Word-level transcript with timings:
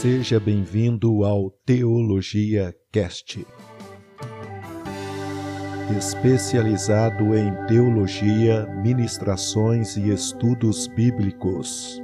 Seja 0.00 0.40
bem-vindo 0.40 1.24
ao 1.24 1.50
Teologia 1.50 2.74
Cast. 2.90 3.46
Especializado 5.94 7.36
em 7.36 7.66
teologia, 7.66 8.64
ministrações 8.82 9.98
e 9.98 10.08
estudos 10.08 10.86
bíblicos. 10.86 12.00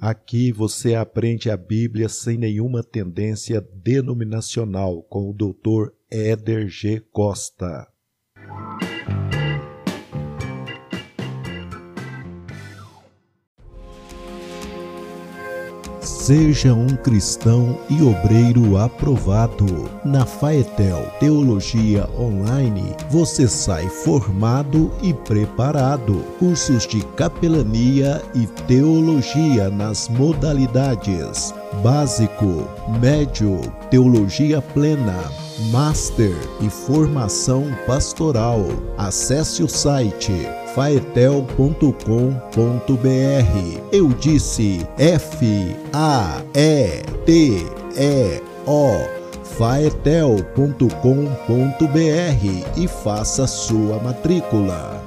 Aqui 0.00 0.50
você 0.50 0.94
aprende 0.94 1.50
a 1.50 1.58
Bíblia 1.58 2.08
sem 2.08 2.38
nenhuma 2.38 2.82
tendência 2.82 3.60
denominacional 3.60 5.02
com 5.02 5.28
o 5.28 5.34
Dr. 5.34 5.92
Éder 6.10 6.68
G. 6.68 7.00
Costa. 7.12 7.86
Seja 16.24 16.72
um 16.72 16.88
cristão 16.96 17.78
e 17.90 18.02
obreiro 18.02 18.78
aprovado. 18.78 19.90
Na 20.02 20.24
Faetel 20.24 21.06
Teologia 21.20 22.08
Online, 22.18 22.96
você 23.10 23.46
sai 23.46 23.86
formado 23.90 24.90
e 25.02 25.12
preparado. 25.12 26.24
Cursos 26.38 26.86
de 26.86 27.04
capelania 27.08 28.22
e 28.34 28.46
teologia 28.66 29.68
nas 29.68 30.08
modalidades 30.08 31.52
básico, 31.82 32.68
médio, 33.00 33.60
teologia 33.90 34.60
plena, 34.60 35.24
master 35.70 36.36
e 36.60 36.68
formação 36.68 37.66
pastoral. 37.86 38.60
Acesse 38.96 39.62
o 39.62 39.68
site 39.68 40.32
faetel.com.br. 40.74 41.94
Eu 43.92 44.08
disse 44.08 44.86
F 44.98 45.76
A 45.92 46.42
E 46.54 47.02
T 47.24 47.64
E 47.96 48.42
O 48.66 49.24
faetel.com.br 49.44 50.88
e 52.76 52.88
faça 52.88 53.46
sua 53.46 53.98
matrícula. 54.00 55.02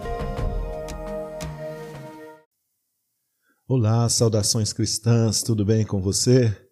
Olá, 3.68 4.08
saudações 4.08 4.72
cristãs, 4.72 5.44
tudo 5.44 5.66
bem 5.66 5.86
com 5.86 6.02
você? 6.02 6.67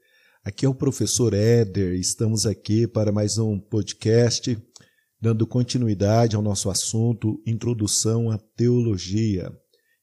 Aqui 0.45 0.63
é 0.63 0.69
o 0.69 0.75
professor 0.75 1.33
Éder, 1.33 1.95
estamos 1.95 2.45
aqui 2.45 2.85
para 2.85 3.11
mais 3.11 3.39
um 3.39 3.59
podcast 3.59 4.55
dando 5.19 5.47
continuidade 5.47 6.35
ao 6.35 6.41
nosso 6.43 6.69
assunto 6.69 7.41
Introdução 7.47 8.29
à 8.29 8.37
Teologia. 8.55 9.51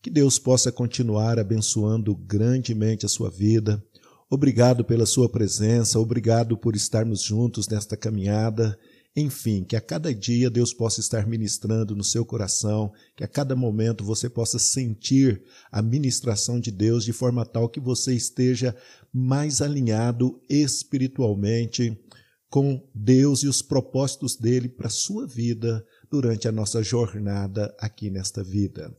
Que 0.03 0.11
Deus 0.11 0.41
possa 0.41 0.73
continuar 0.73 1.39
abençoando 1.39 2.13
grandemente 2.17 3.07
a 3.07 3.09
sua 3.09 3.31
vida. 3.31 3.81
Obrigado 4.29 4.85
pela 4.85 5.07
sua 5.07 5.29
presença, 5.29 6.01
obrigado 6.01 6.59
por 6.59 6.75
estarmos 6.75 7.23
juntos 7.23 7.69
nesta 7.69 7.97
caminhada. 7.97 8.77
Enfim, 9.15 9.63
que 9.63 9.77
a 9.77 9.81
cada 9.81 10.15
dia 10.15 10.49
Deus 10.49 10.73
possa 10.73 11.01
estar 11.01 11.27
ministrando 11.27 11.95
no 11.95 12.03
seu 12.03 12.25
coração, 12.25 12.91
que 13.15 13.23
a 13.23 13.29
cada 13.29 13.55
momento 13.55 14.03
você 14.03 14.29
possa 14.29 14.59
sentir 14.59 15.43
a 15.71 15.83
ministração 15.83 16.59
de 16.59 16.71
Deus 16.71 17.05
de 17.05 17.13
forma 17.13 17.45
tal 17.45 17.69
que 17.69 17.79
você 17.79 18.15
esteja 18.15 18.75
mais 19.13 19.61
alinhado 19.61 20.41
espiritualmente 20.49 21.99
com 22.49 22.83
Deus 22.95 23.43
e 23.43 23.49
os 23.49 23.61
propósitos 23.61 24.37
dele 24.37 24.69
para 24.69 24.87
a 24.87 24.91
sua 24.91 25.27
vida 25.27 25.85
durante 26.11 26.49
a 26.49 26.53
nossa 26.53 26.83
jornada 26.83 27.75
aqui 27.79 28.11
nesta 28.11 28.43
vida. 28.43 28.95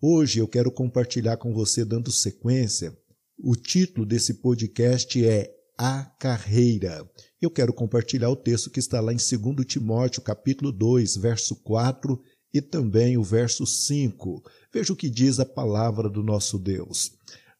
Hoje 0.00 0.38
eu 0.38 0.48
quero 0.48 0.70
compartilhar 0.70 1.38
com 1.38 1.54
você, 1.54 1.82
dando 1.82 2.12
sequência, 2.12 2.94
o 3.38 3.54
título 3.54 4.06
desse 4.06 4.34
podcast 4.34 5.22
é 5.26 5.50
A 5.78 6.04
Carreira. 6.04 7.06
Eu 7.40 7.50
quero 7.50 7.70
compartilhar 7.70 8.30
o 8.30 8.36
texto 8.36 8.70
que 8.70 8.80
está 8.80 8.98
lá 8.98 9.12
em 9.12 9.16
2 9.16 9.66
Timóteo, 9.66 10.22
capítulo 10.22 10.72
2, 10.72 11.16
verso 11.16 11.54
4 11.56 12.18
e 12.52 12.62
também 12.62 13.18
o 13.18 13.22
verso 13.22 13.66
5. 13.66 14.42
Veja 14.72 14.94
o 14.94 14.96
que 14.96 15.10
diz 15.10 15.38
a 15.38 15.44
palavra 15.44 16.08
do 16.08 16.22
nosso 16.22 16.58
Deus. 16.58 17.12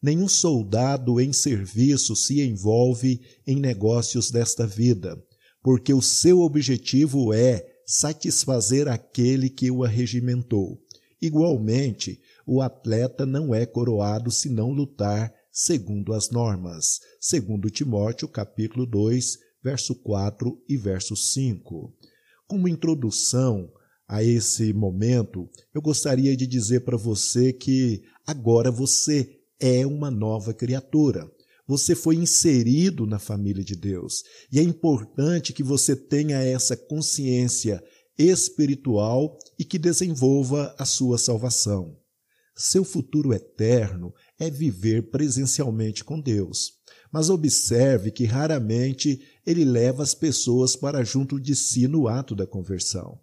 Nenhum 0.02 0.28
soldado 0.28 1.20
em 1.20 1.30
serviço 1.30 2.16
se 2.16 2.40
envolve 2.40 3.20
em 3.46 3.60
negócios 3.60 4.30
desta 4.30 4.66
vida, 4.66 5.22
porque 5.62 5.92
o 5.92 6.00
seu 6.00 6.40
objetivo 6.40 7.34
é 7.34 7.62
satisfazer 7.86 8.88
aquele 8.88 9.50
que 9.50 9.70
o 9.70 9.84
arregimentou. 9.84 10.80
Igualmente, 11.20 12.18
o 12.46 12.62
atleta 12.62 13.26
não 13.26 13.54
é 13.54 13.66
coroado 13.66 14.30
se 14.30 14.48
não 14.48 14.70
lutar 14.70 15.34
segundo 15.52 16.14
as 16.14 16.30
normas. 16.30 17.00
Segundo 17.20 17.70
Timóteo, 17.70 18.26
capítulo 18.26 18.86
2, 18.86 19.45
verso 19.66 19.96
4 19.96 20.62
e 20.68 20.76
verso 20.76 21.16
5. 21.16 21.92
Como 22.46 22.68
introdução 22.68 23.68
a 24.06 24.22
esse 24.22 24.72
momento, 24.72 25.50
eu 25.74 25.82
gostaria 25.82 26.36
de 26.36 26.46
dizer 26.46 26.84
para 26.84 26.96
você 26.96 27.52
que 27.52 28.04
agora 28.24 28.70
você 28.70 29.40
é 29.58 29.84
uma 29.84 30.08
nova 30.08 30.54
criatura. 30.54 31.28
Você 31.66 31.96
foi 31.96 32.14
inserido 32.14 33.06
na 33.06 33.18
família 33.18 33.64
de 33.64 33.74
Deus. 33.74 34.22
E 34.52 34.60
é 34.60 34.62
importante 34.62 35.52
que 35.52 35.64
você 35.64 35.96
tenha 35.96 36.40
essa 36.40 36.76
consciência 36.76 37.82
espiritual 38.16 39.36
e 39.58 39.64
que 39.64 39.80
desenvolva 39.80 40.76
a 40.78 40.84
sua 40.84 41.18
salvação. 41.18 41.98
Seu 42.54 42.84
futuro 42.84 43.34
eterno 43.34 44.14
é 44.38 44.48
viver 44.48 45.10
presencialmente 45.10 46.04
com 46.04 46.20
Deus. 46.20 46.76
Mas 47.12 47.30
observe 47.30 48.10
que 48.10 48.24
raramente 48.24 49.20
ele 49.46 49.64
leva 49.64 50.02
as 50.02 50.14
pessoas 50.14 50.74
para 50.74 51.04
junto 51.04 51.38
de 51.38 51.54
si 51.54 51.86
no 51.86 52.08
ato 52.08 52.34
da 52.34 52.46
conversão. 52.46 53.20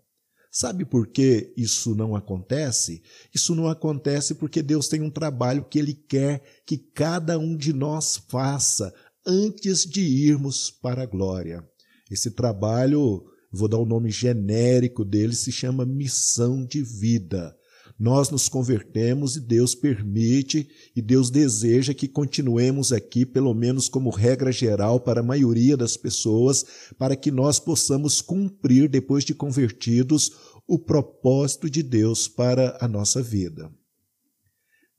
Sabe 0.49 0.85
por 0.85 1.07
que 1.07 1.51
isso 1.57 1.95
não 1.95 2.15
acontece? 2.15 3.01
Isso 3.33 3.55
não 3.55 3.67
acontece 3.67 4.35
porque 4.35 4.61
Deus 4.61 4.87
tem 4.87 5.01
um 5.01 5.09
trabalho 5.09 5.65
que 5.65 5.79
Ele 5.79 5.95
quer 5.95 6.43
que 6.65 6.77
cada 6.77 7.39
um 7.39 7.57
de 7.57 7.73
nós 7.73 8.21
faça 8.29 8.93
antes 9.25 9.83
de 9.83 10.01
irmos 10.01 10.69
para 10.69 11.03
a 11.03 11.07
glória. 11.07 11.67
Esse 12.09 12.29
trabalho, 12.29 13.25
vou 13.51 13.67
dar 13.67 13.79
o 13.79 13.85
nome 13.85 14.11
genérico 14.11 15.03
dele, 15.03 15.33
se 15.33 15.51
chama 15.51 15.85
missão 15.87 16.63
de 16.63 16.83
vida. 16.83 17.55
Nós 18.03 18.29
nos 18.29 18.49
convertemos 18.49 19.37
e 19.37 19.39
Deus 19.39 19.73
permite 19.73 20.67
e 20.93 21.01
Deus 21.01 21.29
deseja 21.29 21.93
que 21.93 22.05
continuemos 22.05 22.91
aqui, 22.91 23.25
pelo 23.25 23.53
menos 23.53 23.87
como 23.87 24.09
regra 24.09 24.51
geral 24.51 24.99
para 24.99 25.21
a 25.21 25.23
maioria 25.23 25.77
das 25.77 25.95
pessoas, 25.95 26.65
para 26.97 27.15
que 27.15 27.31
nós 27.31 27.61
possamos 27.61 28.19
cumprir, 28.19 28.89
depois 28.89 29.23
de 29.23 29.33
convertidos, 29.33 30.33
o 30.67 30.77
propósito 30.77 31.69
de 31.69 31.81
Deus 31.81 32.27
para 32.27 32.77
a 32.81 32.89
nossa 32.89 33.23
vida. 33.23 33.71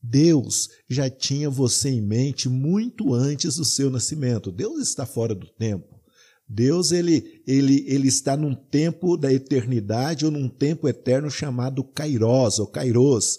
Deus 0.03 0.71
já 0.89 1.11
tinha 1.11 1.51
você 1.51 1.91
em 1.91 2.01
mente 2.01 2.49
muito 2.49 3.13
antes 3.13 3.57
do 3.57 3.67
seu 3.67 3.91
nascimento. 3.91 4.51
Deus 4.51 4.81
está 4.81 5.05
fora 5.05 5.35
do 5.35 5.47
tempo. 5.47 6.01
Deus 6.49 6.93
ele, 6.93 7.43
ele, 7.47 7.85
ele 7.89 8.09
está 8.09 8.37
num 8.37 8.55
tempo 8.55 9.17
da 9.17 9.33
eternidade 9.33 10.25
ou 10.27 10.31
num 10.31 10.49
tempo 10.49 10.87
eterno 10.87 11.31
chamado 11.31 11.83
Kairos 11.83 12.59
ou 12.59 12.67
Kairos, 12.67 13.39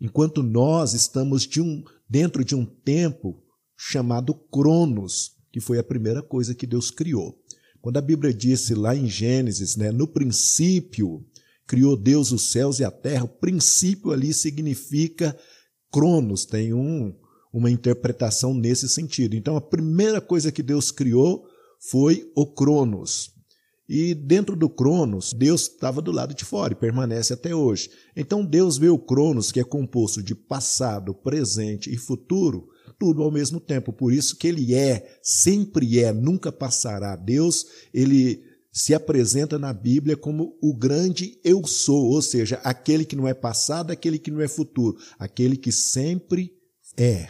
enquanto 0.00 0.42
nós 0.42 0.94
estamos 0.94 1.42
de 1.42 1.60
um, 1.60 1.82
dentro 2.08 2.44
de 2.44 2.54
um 2.54 2.64
tempo 2.64 3.40
chamado 3.76 4.34
Cronos, 4.34 5.32
que 5.52 5.60
foi 5.60 5.78
a 5.78 5.84
primeira 5.84 6.22
coisa 6.22 6.54
que 6.54 6.66
Deus 6.66 6.90
criou. 6.90 7.38
Quando 7.80 7.98
a 7.98 8.02
Bíblia 8.02 8.32
disse 8.32 8.74
lá 8.74 8.96
em 8.96 9.06
Gênesis, 9.06 9.76
né, 9.76 9.92
no 9.92 10.08
princípio 10.08 11.24
criou 11.66 11.96
Deus 11.96 12.32
os 12.32 12.50
céus 12.50 12.80
e 12.80 12.84
a 12.84 12.90
terra, 12.90 13.24
o 13.24 13.28
princípio 13.28 14.10
ali 14.10 14.34
significa 14.34 15.38
Cronos, 15.92 16.44
tem 16.44 16.74
um, 16.74 17.14
uma 17.52 17.70
interpretação 17.70 18.52
nesse 18.52 18.88
sentido. 18.88 19.36
Então 19.36 19.56
a 19.56 19.60
primeira 19.60 20.20
coisa 20.20 20.50
que 20.50 20.62
Deus 20.62 20.90
criou 20.90 21.46
foi 21.78 22.30
o 22.34 22.46
Cronos. 22.46 23.34
E 23.88 24.14
dentro 24.14 24.56
do 24.56 24.68
Cronos, 24.68 25.32
Deus 25.34 25.62
estava 25.62 26.00
do 26.00 26.10
lado 26.10 26.34
de 26.34 26.44
fora 26.44 26.72
e 26.72 26.76
permanece 26.76 27.34
até 27.34 27.54
hoje. 27.54 27.90
Então 28.16 28.44
Deus 28.44 28.78
vê 28.78 28.88
o 28.88 28.98
Cronos, 28.98 29.52
que 29.52 29.60
é 29.60 29.64
composto 29.64 30.22
de 30.22 30.34
passado, 30.34 31.14
presente 31.14 31.92
e 31.92 31.98
futuro, 31.98 32.68
tudo 32.98 33.22
ao 33.22 33.30
mesmo 33.30 33.60
tempo. 33.60 33.92
Por 33.92 34.12
isso 34.12 34.36
que 34.36 34.48
ele 34.48 34.74
é, 34.74 35.18
sempre 35.22 36.00
é, 36.00 36.12
nunca 36.12 36.50
passará. 36.50 37.14
Deus, 37.14 37.66
ele 37.92 38.42
se 38.72 38.94
apresenta 38.94 39.58
na 39.58 39.72
Bíblia 39.72 40.16
como 40.16 40.56
o 40.62 40.74
grande 40.74 41.38
eu 41.44 41.64
sou, 41.66 42.06
ou 42.06 42.22
seja, 42.22 42.56
aquele 42.64 43.04
que 43.04 43.14
não 43.14 43.28
é 43.28 43.34
passado, 43.34 43.90
aquele 43.90 44.18
que 44.18 44.30
não 44.30 44.40
é 44.40 44.48
futuro, 44.48 44.96
aquele 45.18 45.56
que 45.56 45.70
sempre 45.70 46.52
é. 46.96 47.28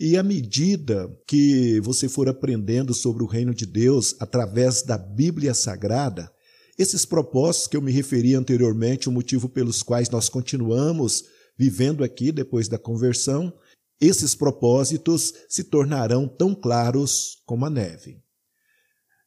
E 0.00 0.16
à 0.16 0.22
medida 0.22 1.12
que 1.26 1.80
você 1.80 2.08
for 2.08 2.28
aprendendo 2.28 2.94
sobre 2.94 3.24
o 3.24 3.26
reino 3.26 3.52
de 3.52 3.66
Deus 3.66 4.14
através 4.20 4.82
da 4.82 4.96
Bíblia 4.96 5.52
Sagrada, 5.52 6.30
esses 6.78 7.04
propósitos 7.04 7.66
que 7.66 7.76
eu 7.76 7.82
me 7.82 7.90
referi 7.90 8.36
anteriormente, 8.36 9.08
o 9.08 9.12
motivo 9.12 9.48
pelos 9.48 9.82
quais 9.82 10.08
nós 10.08 10.28
continuamos 10.28 11.24
vivendo 11.58 12.04
aqui 12.04 12.30
depois 12.30 12.68
da 12.68 12.78
conversão, 12.78 13.52
esses 14.00 14.36
propósitos 14.36 15.34
se 15.48 15.64
tornarão 15.64 16.28
tão 16.28 16.54
claros 16.54 17.42
como 17.44 17.66
a 17.66 17.70
neve. 17.70 18.22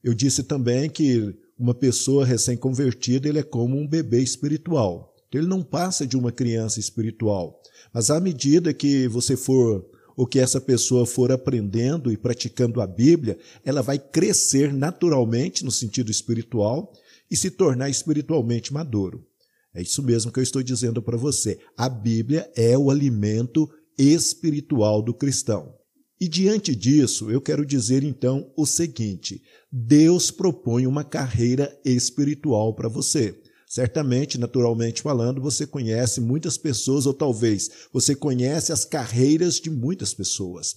Eu 0.01 0.13
disse 0.13 0.44
também 0.44 0.89
que 0.89 1.35
uma 1.59 1.75
pessoa 1.75 2.25
recém-convertida 2.25 3.27
ele 3.27 3.39
é 3.39 3.44
como 3.44 3.77
um 3.77 3.85
bebê 3.85 4.21
espiritual. 4.21 5.13
Ele 5.33 5.45
não 5.45 5.62
passa 5.62 6.07
de 6.07 6.17
uma 6.17 6.31
criança 6.31 6.79
espiritual. 6.79 7.62
Mas 7.94 8.09
à 8.09 8.19
medida 8.21 8.74
que 8.74 9.09
você 9.09 9.35
for, 9.35 9.85
ou 10.15 10.25
que 10.25 10.39
essa 10.39 10.59
pessoa 10.59 11.05
for 11.05 11.31
aprendendo 11.31 12.11
e 12.11 12.17
praticando 12.17 12.81
a 12.81 12.87
Bíblia, 12.87 13.37
ela 13.63 13.81
vai 13.81 13.97
crescer 13.99 14.73
naturalmente 14.73 15.63
no 15.63 15.71
sentido 15.71 16.11
espiritual 16.11 16.91
e 17.29 17.35
se 17.37 17.49
tornar 17.49 17.89
espiritualmente 17.89 18.73
maduro. 18.73 19.25
É 19.73 19.81
isso 19.81 20.03
mesmo 20.03 20.31
que 20.31 20.39
eu 20.39 20.43
estou 20.43 20.61
dizendo 20.61 21.01
para 21.01 21.17
você. 21.17 21.59
A 21.77 21.87
Bíblia 21.87 22.51
é 22.55 22.77
o 22.77 22.91
alimento 22.91 23.69
espiritual 23.97 25.01
do 25.01 25.13
cristão. 25.13 25.73
E 26.19 26.27
diante 26.27 26.75
disso, 26.75 27.31
eu 27.31 27.41
quero 27.41 27.65
dizer 27.65 28.03
então 28.03 28.51
o 28.55 28.65
seguinte: 28.65 29.41
Deus 29.71 30.29
propõe 30.29 30.85
uma 30.85 31.03
carreira 31.03 31.75
espiritual 31.83 32.75
para 32.75 32.89
você. 32.89 33.41
Certamente, 33.71 34.38
naturalmente 34.38 35.01
falando, 35.01 35.39
você 35.39 35.65
conhece 35.65 36.19
muitas 36.19 36.57
pessoas, 36.57 37.06
ou 37.06 37.13
talvez 37.13 37.69
você 37.94 38.13
conhece 38.13 38.73
as 38.73 38.83
carreiras 38.83 39.62
de 39.62 39.69
muitas 39.69 40.13
pessoas. 40.13 40.75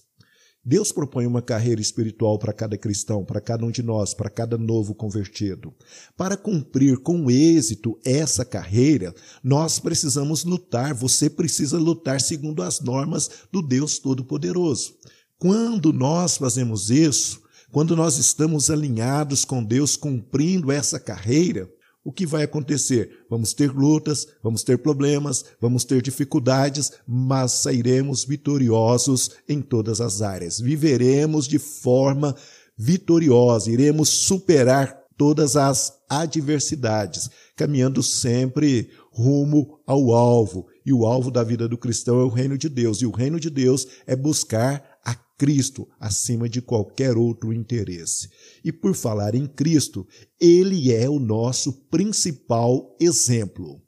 Deus 0.65 0.93
propõe 0.93 1.27
uma 1.27 1.43
carreira 1.43 1.81
espiritual 1.81 2.39
para 2.39 2.53
cada 2.53 2.79
cristão, 2.79 3.25
para 3.25 3.41
cada 3.41 3.67
um 3.67 3.71
de 3.73 3.83
nós, 3.83 4.15
para 4.15 4.31
cada 4.31 4.57
novo 4.57 4.95
convertido. 4.95 5.75
Para 6.17 6.37
cumprir 6.37 6.99
com 6.99 7.29
êxito 7.29 7.99
essa 8.05 8.45
carreira, 8.45 9.13
nós 9.43 9.81
precisamos 9.81 10.45
lutar, 10.45 10.95
você 10.95 11.29
precisa 11.29 11.77
lutar 11.77 12.21
segundo 12.21 12.63
as 12.63 12.79
normas 12.81 13.29
do 13.51 13.61
Deus 13.61 13.99
Todo-Poderoso. 13.99 14.95
Quando 15.37 15.93
nós 15.93 16.37
fazemos 16.37 16.91
isso, 16.91 17.43
quando 17.73 17.97
nós 17.97 18.19
estamos 18.19 18.71
alinhados 18.71 19.45
com 19.45 19.65
Deus, 19.65 19.97
cumprindo 19.97 20.71
essa 20.71 21.01
carreira, 21.01 21.69
o 22.05 22.13
que 22.13 22.27
vai 22.27 22.43
acontecer? 22.43 23.25
Vamos 23.31 23.55
ter 23.55 23.73
lutas, 23.73 24.29
vamos 24.43 24.63
ter 24.63 24.77
problemas, 24.79 25.45
vamos 25.59 25.85
ter 25.85 26.03
dificuldades, 26.03 26.93
mas 27.09 27.53
sairemos 27.53 28.25
vitoriosos 28.25 29.31
em 29.49 29.63
todas 29.63 30.03
as 30.03 30.21
áreas. 30.21 30.61
Viveremos 30.61 31.49
de 31.49 31.59
forma 31.59 32.37
vitoriosa, 32.77 33.71
iremos 33.71 34.11
superar 34.11 35.03
todas 35.17 35.57
as 35.57 35.95
adversidades, 36.09 37.31
caminhando 37.57 38.03
sempre 38.03 38.91
rumo 39.11 39.81
ao 39.87 40.13
alvo. 40.13 40.67
E 40.85 40.93
o 40.93 41.07
alvo 41.07 41.31
da 41.31 41.43
vida 41.43 41.69
do 41.69 41.79
cristão 41.79 42.21
é 42.21 42.25
o 42.25 42.29
reino 42.29 42.59
de 42.59 42.69
Deus, 42.69 43.01
e 43.01 43.07
o 43.07 43.11
reino 43.11 43.41
de 43.41 43.49
Deus 43.49 43.87
é 44.07 44.15
buscar 44.15 44.94
Cristo 45.37 45.89
acima 45.99 46.49
de 46.49 46.63
qualquer 46.63 47.17
outro 47.17 47.53
interesse. 47.53 48.29
E 48.65 48.73
por 48.73 48.95
falar 48.95 49.35
em 49.35 49.47
Cristo, 49.47 50.07
ele 50.41 50.93
é 50.93 51.09
o 51.09 51.19
nosso 51.19 51.73
principal 51.89 52.97
exemplo. 53.01 53.81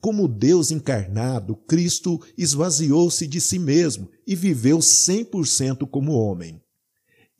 Como 0.00 0.28
Deus 0.28 0.70
encarnado, 0.70 1.56
Cristo 1.56 2.20
esvaziou-se 2.38 3.26
de 3.26 3.40
si 3.40 3.58
mesmo 3.58 4.08
e 4.26 4.36
viveu 4.36 4.78
100% 4.78 5.88
como 5.90 6.12
homem. 6.12 6.60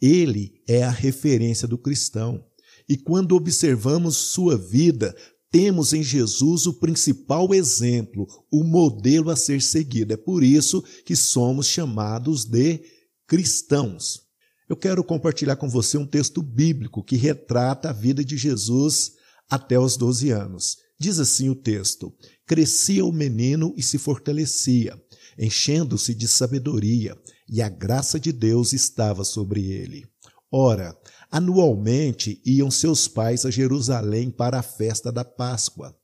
Ele 0.00 0.60
é 0.66 0.82
a 0.82 0.90
referência 0.90 1.68
do 1.68 1.78
cristão. 1.78 2.44
E 2.88 2.96
quando 2.96 3.36
observamos 3.36 4.16
sua 4.16 4.56
vida, 4.56 5.14
temos 5.50 5.92
em 5.92 6.02
Jesus 6.02 6.66
o 6.66 6.74
principal 6.74 7.54
exemplo, 7.54 8.26
o 8.50 8.62
modelo 8.64 9.30
a 9.30 9.36
ser 9.36 9.62
seguido. 9.62 10.12
É 10.12 10.16
por 10.16 10.42
isso 10.42 10.82
que 11.04 11.16
somos 11.16 11.66
chamados 11.66 12.44
de 12.44 12.80
cristãos. 13.26 14.22
Eu 14.68 14.76
quero 14.76 15.02
compartilhar 15.04 15.56
com 15.56 15.68
você 15.68 15.96
um 15.96 16.06
texto 16.06 16.42
bíblico 16.42 17.02
que 17.02 17.16
retrata 17.16 17.90
a 17.90 17.92
vida 17.92 18.24
de 18.24 18.36
Jesus 18.36 19.12
até 19.48 19.78
os 19.78 19.96
12 19.96 20.30
anos. 20.30 20.76
Diz 20.98 21.18
assim 21.18 21.48
o 21.48 21.54
texto: 21.54 22.12
Crescia 22.46 23.04
o 23.04 23.12
menino 23.12 23.74
e 23.76 23.82
se 23.82 23.98
fortalecia, 23.98 25.00
enchendo-se 25.38 26.14
de 26.14 26.26
sabedoria, 26.26 27.16
e 27.48 27.60
a 27.60 27.68
graça 27.68 28.18
de 28.18 28.32
Deus 28.32 28.72
estava 28.72 29.24
sobre 29.24 29.70
ele. 29.70 30.06
Ora, 30.50 30.96
anualmente 31.30 32.40
iam 32.44 32.70
seus 32.70 33.06
pais 33.06 33.44
a 33.44 33.50
Jerusalém 33.50 34.30
para 34.30 34.58
a 34.58 34.62
festa 34.62 35.12
da 35.12 35.24
Páscoa. 35.24 35.94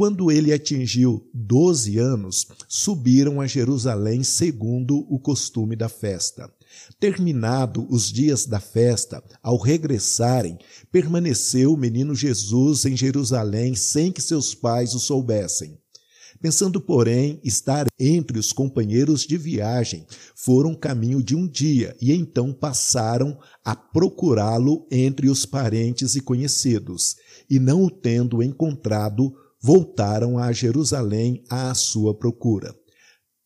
Quando 0.00 0.30
ele 0.30 0.50
atingiu 0.50 1.28
12 1.34 1.98
anos, 1.98 2.46
subiram 2.66 3.38
a 3.38 3.46
Jerusalém 3.46 4.22
segundo 4.22 5.06
o 5.10 5.18
costume 5.18 5.76
da 5.76 5.90
festa. 5.90 6.50
Terminado 6.98 7.86
os 7.90 8.10
dias 8.10 8.46
da 8.46 8.58
festa, 8.58 9.22
ao 9.42 9.58
regressarem, 9.58 10.56
permaneceu 10.90 11.74
o 11.74 11.76
menino 11.76 12.14
Jesus 12.14 12.86
em 12.86 12.96
Jerusalém 12.96 13.74
sem 13.74 14.10
que 14.10 14.22
seus 14.22 14.54
pais 14.54 14.94
o 14.94 14.98
soubessem. 14.98 15.76
Pensando, 16.40 16.80
porém, 16.80 17.38
estar 17.44 17.84
entre 17.98 18.38
os 18.38 18.54
companheiros 18.54 19.26
de 19.26 19.36
viagem, 19.36 20.06
foram 20.34 20.74
caminho 20.74 21.22
de 21.22 21.36
um 21.36 21.46
dia 21.46 21.94
e 22.00 22.10
então 22.10 22.54
passaram 22.54 23.38
a 23.62 23.76
procurá-lo 23.76 24.86
entre 24.90 25.28
os 25.28 25.44
parentes 25.44 26.14
e 26.14 26.22
conhecidos, 26.22 27.16
e 27.50 27.58
não 27.58 27.84
o 27.84 27.90
tendo 27.90 28.42
encontrado, 28.42 29.34
voltaram 29.60 30.38
a 30.38 30.52
Jerusalém 30.52 31.44
à 31.48 31.74
sua 31.74 32.14
procura. 32.14 32.74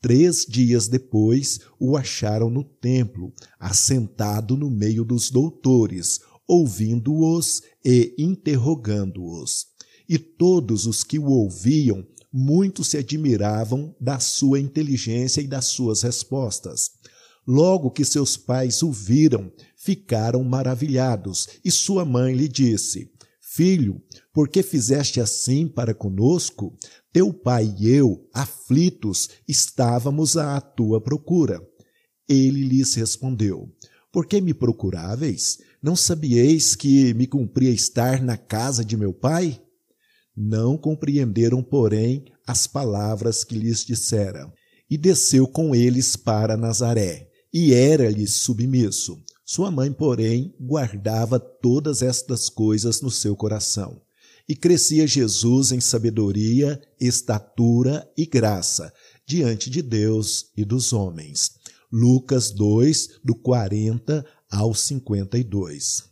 Três 0.00 0.44
dias 0.46 0.86
depois, 0.86 1.60
o 1.80 1.96
acharam 1.96 2.50
no 2.50 2.62
templo, 2.62 3.32
assentado 3.58 4.56
no 4.56 4.70
meio 4.70 5.04
dos 5.04 5.30
doutores, 5.30 6.20
ouvindo-os 6.46 7.62
e 7.82 8.14
interrogando-os. 8.18 9.66
E 10.06 10.18
todos 10.18 10.86
os 10.86 11.02
que 11.02 11.18
o 11.18 11.26
ouviam, 11.26 12.06
muito 12.30 12.84
se 12.84 12.98
admiravam 12.98 13.94
da 14.00 14.18
sua 14.18 14.60
inteligência 14.60 15.40
e 15.40 15.46
das 15.46 15.66
suas 15.66 16.02
respostas. 16.02 16.90
Logo 17.46 17.90
que 17.90 18.04
seus 18.04 18.36
pais 18.36 18.82
o 18.82 18.90
viram, 18.90 19.52
ficaram 19.76 20.42
maravilhados, 20.42 21.48
e 21.64 21.70
sua 21.70 22.04
mãe 22.04 22.34
lhe 22.34 22.48
disse: 22.48 23.10
Filho, 23.54 24.02
por 24.32 24.48
que 24.48 24.64
fizeste 24.64 25.20
assim 25.20 25.68
para 25.68 25.94
conosco? 25.94 26.76
Teu 27.12 27.32
pai 27.32 27.72
e 27.78 27.88
eu, 27.88 28.28
aflitos, 28.34 29.28
estávamos 29.46 30.36
à 30.36 30.60
tua 30.60 31.00
procura. 31.00 31.62
Ele 32.28 32.64
lhes 32.64 32.94
respondeu: 32.94 33.72
Por 34.12 34.26
que 34.26 34.40
me 34.40 34.52
procuráveis? 34.52 35.58
Não 35.80 35.94
sabieis 35.94 36.74
que 36.74 37.14
me 37.14 37.28
cumpria 37.28 37.70
estar 37.70 38.20
na 38.20 38.36
casa 38.36 38.84
de 38.84 38.96
meu 38.96 39.14
pai? 39.14 39.62
Não 40.36 40.76
compreenderam, 40.76 41.62
porém, 41.62 42.24
as 42.44 42.66
palavras 42.66 43.44
que 43.44 43.54
lhes 43.54 43.84
dissera. 43.84 44.52
E 44.90 44.98
desceu 44.98 45.46
com 45.46 45.76
eles 45.76 46.16
para 46.16 46.56
Nazaré, 46.56 47.28
e 47.52 47.72
era-lhes 47.72 48.32
submisso. 48.32 49.22
Sua 49.44 49.70
mãe, 49.70 49.92
porém, 49.92 50.54
guardava 50.58 51.38
todas 51.38 52.00
estas 52.00 52.48
coisas 52.48 53.02
no 53.02 53.10
seu 53.10 53.36
coração. 53.36 54.00
E 54.48 54.56
crescia 54.56 55.06
Jesus 55.06 55.70
em 55.70 55.80
sabedoria, 55.80 56.80
estatura 56.98 58.10
e 58.16 58.24
graça, 58.24 58.92
diante 59.26 59.68
de 59.68 59.82
Deus 59.82 60.50
e 60.56 60.64
dos 60.64 60.92
homens. 60.92 61.52
Lucas 61.92 62.50
2, 62.50 63.20
do 63.22 63.34
40 63.34 64.24
ao 64.50 64.74
52. 64.74 66.04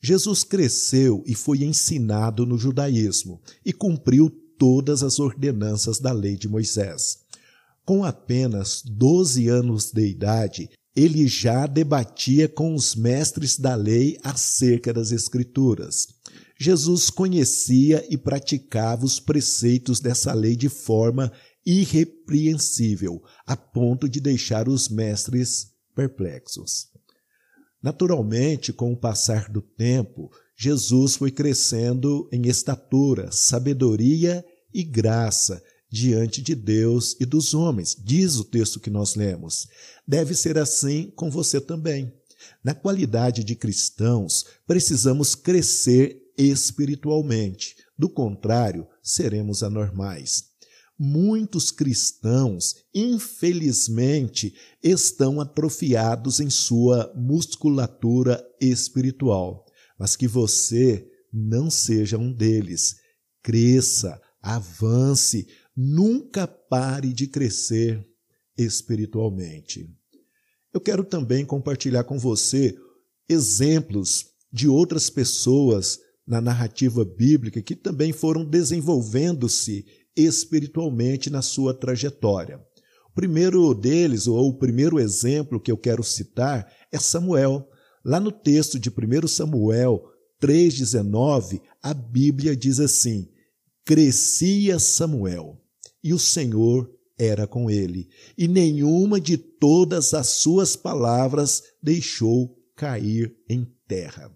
Jesus 0.00 0.44
cresceu 0.44 1.22
e 1.26 1.34
foi 1.34 1.64
ensinado 1.64 2.46
no 2.46 2.56
judaísmo 2.56 3.40
e 3.64 3.72
cumpriu 3.72 4.30
todas 4.58 5.02
as 5.02 5.18
ordenanças 5.18 5.98
da 5.98 6.12
lei 6.12 6.36
de 6.36 6.48
Moisés. 6.48 7.18
Com 7.84 8.04
apenas 8.04 8.82
12 8.84 9.48
anos 9.48 9.90
de 9.92 10.06
idade, 10.06 10.70
ele 10.94 11.26
já 11.26 11.66
debatia 11.66 12.48
com 12.48 12.74
os 12.74 12.94
mestres 12.94 13.58
da 13.58 13.74
lei 13.74 14.18
acerca 14.22 14.92
das 14.92 15.12
Escrituras. 15.12 16.08
Jesus 16.58 17.08
conhecia 17.08 18.04
e 18.10 18.18
praticava 18.18 19.04
os 19.04 19.20
preceitos 19.20 20.00
dessa 20.00 20.32
lei 20.34 20.56
de 20.56 20.68
forma 20.68 21.32
irrepreensível, 21.64 23.22
a 23.46 23.56
ponto 23.56 24.08
de 24.08 24.20
deixar 24.20 24.68
os 24.68 24.88
mestres 24.88 25.68
perplexos. 25.94 26.88
Naturalmente, 27.82 28.72
com 28.72 28.92
o 28.92 28.96
passar 28.96 29.48
do 29.48 29.62
tempo, 29.62 30.30
Jesus 30.56 31.14
foi 31.14 31.30
crescendo 31.30 32.28
em 32.32 32.48
estatura, 32.48 33.30
sabedoria 33.30 34.44
e 34.74 34.82
graça, 34.82 35.62
diante 35.90 36.42
de 36.42 36.54
Deus 36.54 37.16
e 37.18 37.24
dos 37.24 37.54
homens, 37.54 37.96
diz 37.98 38.36
o 38.36 38.44
texto 38.44 38.78
que 38.80 38.90
nós 38.90 39.14
lemos. 39.14 39.66
Deve 40.06 40.34
ser 40.34 40.58
assim 40.58 41.10
com 41.16 41.30
você 41.30 41.60
também. 41.60 42.12
Na 42.62 42.74
qualidade 42.74 43.42
de 43.42 43.54
cristãos, 43.54 44.44
precisamos 44.66 45.34
crescer 45.34 46.20
espiritualmente. 46.36 47.76
Do 47.98 48.08
contrário, 48.08 48.86
seremos 49.02 49.62
anormais. 49.62 50.44
muitos 50.98 51.70
cristãos, 51.70 52.74
infelizmente, 52.92 54.52
estão 54.82 55.40
atrofiados 55.40 56.40
em 56.40 56.50
sua 56.50 57.12
musculatura 57.14 58.44
espiritual, 58.60 59.64
mas 59.96 60.16
que 60.16 60.26
você 60.26 61.08
não 61.32 61.70
seja 61.70 62.18
um 62.18 62.32
deles. 62.32 62.96
Cresça, 63.42 64.20
avance, 64.42 65.46
nunca 65.80 66.44
pare 66.44 67.12
de 67.12 67.28
crescer 67.28 68.04
espiritualmente. 68.56 69.88
Eu 70.74 70.80
quero 70.80 71.04
também 71.04 71.44
compartilhar 71.44 72.02
com 72.02 72.18
você 72.18 72.76
exemplos 73.28 74.26
de 74.52 74.66
outras 74.66 75.08
pessoas 75.08 76.00
na 76.26 76.40
narrativa 76.40 77.04
bíblica 77.04 77.62
que 77.62 77.76
também 77.76 78.12
foram 78.12 78.44
desenvolvendo-se 78.44 79.86
espiritualmente 80.16 81.30
na 81.30 81.42
sua 81.42 81.72
trajetória. 81.72 82.60
O 83.06 83.14
primeiro 83.14 83.72
deles, 83.72 84.26
ou 84.26 84.48
o 84.48 84.58
primeiro 84.58 84.98
exemplo 84.98 85.60
que 85.60 85.70
eu 85.70 85.78
quero 85.78 86.02
citar, 86.02 86.68
é 86.90 86.98
Samuel. 86.98 87.68
Lá 88.04 88.18
no 88.18 88.32
texto 88.32 88.80
de 88.80 88.90
1 88.90 89.28
Samuel 89.28 90.02
3,19, 90.42 91.60
a 91.80 91.94
Bíblia 91.94 92.56
diz 92.56 92.80
assim: 92.80 93.28
Crescia 93.84 94.78
Samuel, 94.80 95.58
e 96.02 96.12
o 96.12 96.18
Senhor 96.18 96.90
era 97.18 97.46
com 97.46 97.70
ele, 97.70 98.08
e 98.36 98.46
nenhuma 98.46 99.20
de 99.20 99.36
todas 99.36 100.14
as 100.14 100.28
suas 100.28 100.76
palavras 100.76 101.62
deixou 101.82 102.56
cair 102.76 103.34
em 103.48 103.66
terra. 103.88 104.30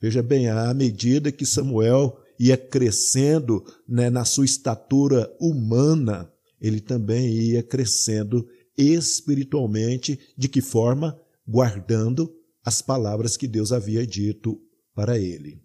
Veja 0.00 0.22
bem, 0.22 0.48
à 0.48 0.72
medida 0.72 1.32
que 1.32 1.44
Samuel 1.44 2.16
ia 2.38 2.56
crescendo 2.56 3.64
né, 3.88 4.08
na 4.08 4.24
sua 4.24 4.44
estatura 4.44 5.34
humana, 5.40 6.32
ele 6.60 6.80
também 6.80 7.28
ia 7.28 7.62
crescendo 7.62 8.46
espiritualmente. 8.76 10.18
De 10.36 10.48
que 10.48 10.60
forma? 10.60 11.20
Guardando 11.46 12.32
as 12.64 12.80
palavras 12.80 13.36
que 13.36 13.48
Deus 13.48 13.72
havia 13.72 14.06
dito 14.06 14.60
para 14.94 15.18
ele. 15.18 15.60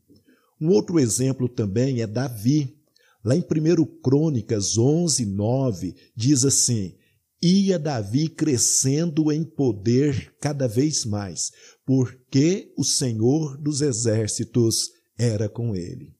Um 0.60 0.70
outro 0.70 1.00
exemplo 1.00 1.48
também 1.48 2.02
é 2.02 2.08
Davi. 2.08 2.76
Lá 3.24 3.36
em 3.36 3.42
1 3.42 4.02
Crônicas 4.02 4.78
11, 4.78 5.26
9, 5.26 5.96
diz 6.16 6.44
assim: 6.44 6.96
Ia 7.42 7.80
Davi 7.80 8.28
crescendo 8.28 9.32
em 9.32 9.44
poder 9.44 10.36
cada 10.42 10.68
vez 10.68 11.06
mais, 11.06 11.52
porque 11.86 12.74
o 12.78 12.84
Senhor 12.84 13.58
dos 13.58 13.82
exércitos 13.82 14.90
era 15.18 15.48
com 15.48 15.76
ele. 15.76 16.14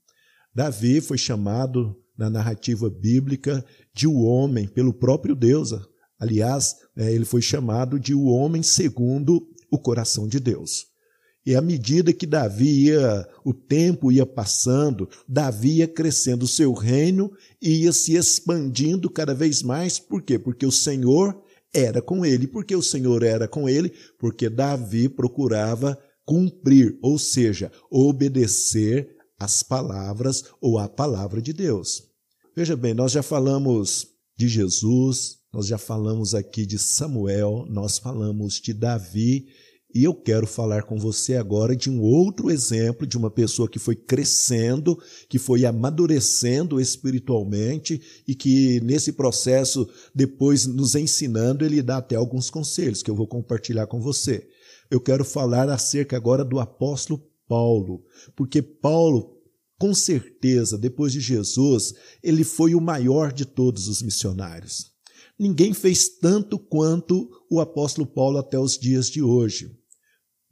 Davi 0.56 1.02
foi 1.02 1.18
chamado 1.18 1.96
na 2.18 2.30
narrativa 2.30 2.90
bíblica 2.90 3.66
de 3.94 4.08
o 4.08 4.22
homem 4.22 4.68
pelo 4.68 4.94
próprio 4.94 5.36
Deus. 5.36 5.72
Aliás, 6.20 6.76
é, 6.96 7.12
ele 7.12 7.26
foi 7.26 7.42
chamado 7.42 8.00
de 8.00 8.14
o 8.14 8.26
homem 8.26 8.64
segundo 8.64 9.46
o 9.72 9.80
coração 9.80 10.28
de 10.28 10.40
Deus. 10.40 10.93
E 11.46 11.56
à 11.56 11.62
medida 11.62 12.14
que 12.14 12.26
Davi 12.26 12.86
ia, 12.86 13.28
o 13.44 13.54
tempo 13.54 14.12
ia 14.12 14.26
passando, 14.26 15.10
Davi 15.28 15.80
ia 15.80 15.88
crescendo, 15.88 16.44
o 16.44 16.48
seu 16.48 16.74
reino 16.74 17.32
ia 17.62 17.92
se 17.92 18.16
expandindo 18.16 19.10
cada 19.10 19.34
vez 19.34 19.62
mais. 19.62 20.00
Por 20.00 20.22
quê? 20.22 20.40
Porque 20.40 20.66
o 20.66 20.72
Senhor 20.72 21.38
era 21.74 22.02
com 22.02 22.26
ele. 22.26 22.48
Por 22.48 22.64
que 22.64 22.76
o 22.76 22.82
Senhor 22.82 23.24
era 23.24 23.48
com 23.48 23.68
ele? 23.68 23.92
Porque 24.18 24.50
Davi 24.50 25.10
procurava 25.10 26.00
cumprir, 26.26 26.98
ou 27.02 27.20
seja, 27.20 27.72
obedecer 27.92 29.10
as 29.38 29.62
palavras 29.62 30.46
ou 30.62 30.78
a 30.78 30.88
palavra 30.88 31.42
de 31.42 31.52
Deus. 31.52 32.04
Veja 32.56 32.78
bem, 32.78 32.94
nós 32.94 33.12
já 33.12 33.24
falamos 33.24 34.08
de 34.38 34.48
Jesus, 34.48 35.40
nós 35.52 35.68
já 35.68 35.78
falamos 35.78 36.34
aqui 36.34 36.66
de 36.66 36.80
Samuel, 36.80 37.66
nós 37.68 37.98
falamos 37.98 38.62
de 38.62 38.74
Davi, 38.74 39.48
e 39.94 40.04
eu 40.04 40.14
quero 40.14 40.48
falar 40.48 40.84
com 40.84 40.98
você 40.98 41.36
agora 41.36 41.76
de 41.76 41.90
um 41.90 42.02
outro 42.02 42.50
exemplo 42.50 43.06
de 43.06 43.18
uma 43.18 43.30
pessoa 43.30 43.70
que 43.70 43.78
foi 43.78 43.96
crescendo, 43.96 44.98
que 45.30 45.38
foi 45.38 45.66
amadurecendo 45.66 46.82
espiritualmente 46.82 48.02
e 48.28 48.34
que 48.34 48.82
nesse 48.82 49.14
processo, 49.14 49.88
depois 50.16 50.66
nos 50.66 50.96
ensinando, 50.96 51.64
ele 51.64 51.82
dá 51.82 51.98
até 51.98 52.16
alguns 52.16 52.50
conselhos 52.50 53.04
que 53.04 53.12
eu 53.12 53.16
vou 53.16 53.28
compartilhar 53.28 53.86
com 53.86 54.02
você. 54.02 54.48
Eu 54.90 55.00
quero 55.00 55.24
falar 55.24 55.70
acerca 55.70 56.18
agora 56.18 56.44
do 56.44 56.60
apóstolo 56.60 57.24
Paulo, 57.48 58.04
porque 58.36 58.62
Paulo 58.62 59.34
com 59.80 59.94
certeza, 59.94 60.78
depois 60.78 61.12
de 61.12 61.20
Jesus, 61.20 61.94
ele 62.24 62.46
foi 62.46 62.74
o 62.74 62.80
maior 62.80 63.34
de 63.34 63.46
todos 63.46 63.90
os 63.90 64.02
missionários. 64.02 64.94
Ninguém 65.38 65.74
fez 65.74 66.08
tanto 66.08 66.58
quanto 66.58 67.30
o 67.50 67.60
apóstolo 67.60 68.08
Paulo 68.08 68.38
até 68.38 68.58
os 68.58 68.78
dias 68.78 69.10
de 69.10 69.22
hoje. 69.22 69.78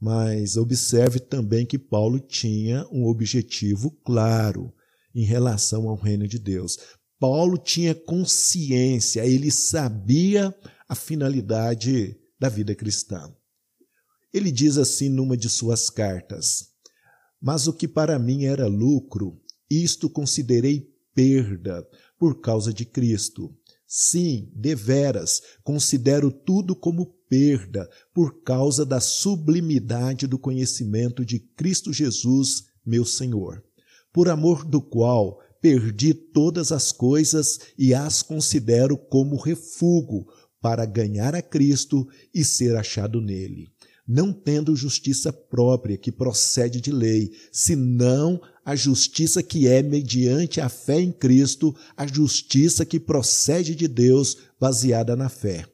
Mas 0.02 0.58
observe 0.58 1.20
também 1.20 1.64
que 1.64 1.78
Paulo 1.78 2.20
tinha 2.20 2.88
um 2.92 3.06
objetivo 3.06 3.92
claro 4.04 4.74
em 5.14 5.24
relação 5.24 5.88
ao 5.88 5.96
reino 5.96 6.28
de 6.28 6.40
Deus. 6.40 6.80
Paulo 7.20 7.56
tinha 7.56 7.94
consciência, 7.94 9.24
ele 9.24 9.52
sabia 9.52 10.56
a 10.90 10.96
finalidade 10.96 12.18
da 12.40 12.50
vida 12.50 12.74
cristã. 12.74 13.32
Ele 14.34 14.52
diz 14.52 14.78
assim 14.78 15.08
numa 15.08 15.38
de 15.38 15.48
suas 15.48 15.88
cartas: 15.88 16.72
mas 17.40 17.68
o 17.68 17.74
que 17.74 17.88
para 17.88 18.18
mim 18.18 18.46
era 18.46 18.66
lucro, 18.68 19.40
isto 19.70 20.10
considerei 20.10 20.90
perda 21.14 21.88
por 22.18 22.42
causa 22.42 22.74
de 22.74 22.86
Cristo. 22.86 23.56
Sim, 23.94 24.50
deveras, 24.56 25.42
considero 25.66 26.32
tudo 26.32 26.74
como 26.74 27.08
perda 27.28 27.90
por 28.14 28.42
causa 28.42 28.86
da 28.86 29.02
sublimidade 29.02 30.28
do 30.28 30.40
conhecimento 30.40 31.26
de 31.26 31.40
Cristo 31.40 31.92
Jesus, 31.92 32.68
meu 32.86 33.04
Senhor, 33.04 33.62
por 34.14 34.30
amor 34.30 34.64
do 34.64 34.82
qual 34.82 35.42
perdi 35.62 36.14
todas 36.14 36.72
as 36.72 36.94
coisas 36.94 37.60
e 37.78 37.94
as 37.94 38.22
considero 38.22 38.98
como 38.98 39.36
refúgio 39.36 40.26
para 40.62 40.86
ganhar 40.86 41.36
a 41.36 41.42
Cristo 41.42 42.08
e 42.34 42.46
ser 42.46 42.78
achado 42.78 43.20
nele 43.20 43.74
não 44.08 44.34
tendo 44.34 44.76
justiça 44.76 45.32
própria 45.32 45.98
que 45.98 46.12
procede 46.12 46.82
de 46.82 46.92
lei, 46.92 47.32
senão 47.52 48.42
a 48.64 48.76
justiça 48.76 49.42
que 49.42 49.68
é 49.68 49.82
mediante 49.82 50.62
a 50.62 50.70
fé 50.70 51.00
em 51.00 51.12
Cristo, 51.12 51.76
a 51.98 52.06
justiça 52.06 52.86
que 52.86 53.00
procede 53.00 53.76
de 53.76 53.88
Deus, 53.88 54.38
baseada 54.60 55.16
na 55.16 55.30
fé, 55.30 55.66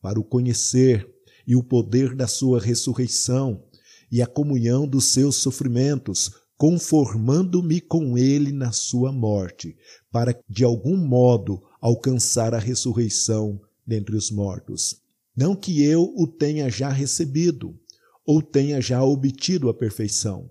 para 0.00 0.18
o 0.18 0.24
conhecer 0.24 1.08
e 1.46 1.54
o 1.54 1.62
poder 1.62 2.14
da 2.14 2.26
sua 2.26 2.60
ressurreição 2.60 3.62
e 4.10 4.20
a 4.20 4.26
comunhão 4.26 4.86
dos 4.86 5.06
seus 5.06 5.36
sofrimentos, 5.36 6.30
conformando-me 6.56 7.80
com 7.80 8.18
ele 8.18 8.52
na 8.52 8.72
sua 8.72 9.10
morte, 9.10 9.76
para 10.10 10.38
de 10.48 10.64
algum 10.64 10.96
modo 10.96 11.62
alcançar 11.80 12.54
a 12.54 12.58
ressurreição 12.58 13.60
dentre 13.86 14.14
os 14.16 14.30
mortos. 14.30 15.00
Não 15.34 15.56
que 15.56 15.82
eu 15.82 16.12
o 16.16 16.26
tenha 16.26 16.68
já 16.68 16.90
recebido, 16.90 17.74
ou 18.24 18.42
tenha 18.42 18.80
já 18.80 19.02
obtido 19.02 19.68
a 19.68 19.74
perfeição, 19.74 20.50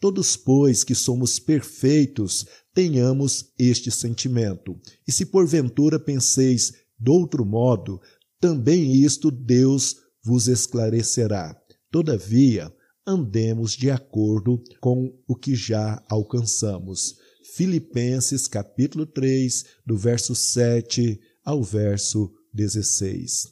Todos, 0.00 0.36
pois, 0.36 0.84
que 0.84 0.94
somos 0.94 1.38
perfeitos, 1.38 2.46
tenhamos 2.72 3.52
este 3.58 3.90
sentimento. 3.90 4.78
E 5.06 5.10
se 5.10 5.26
porventura 5.26 5.98
penseis 5.98 6.72
de 6.98 7.10
outro 7.10 7.44
modo, 7.44 8.00
também 8.40 8.92
isto 8.92 9.30
Deus 9.30 9.96
vos 10.24 10.46
esclarecerá. 10.46 11.56
Todavia, 11.90 12.72
andemos 13.06 13.72
de 13.72 13.90
acordo 13.90 14.62
com 14.80 15.12
o 15.26 15.34
que 15.34 15.56
já 15.56 16.04
alcançamos. 16.08 17.16
Filipenses 17.54 18.46
capítulo 18.46 19.06
3, 19.06 19.64
do 19.84 19.96
verso 19.96 20.34
7 20.34 21.18
ao 21.44 21.62
verso 21.62 22.30
16. 22.52 23.48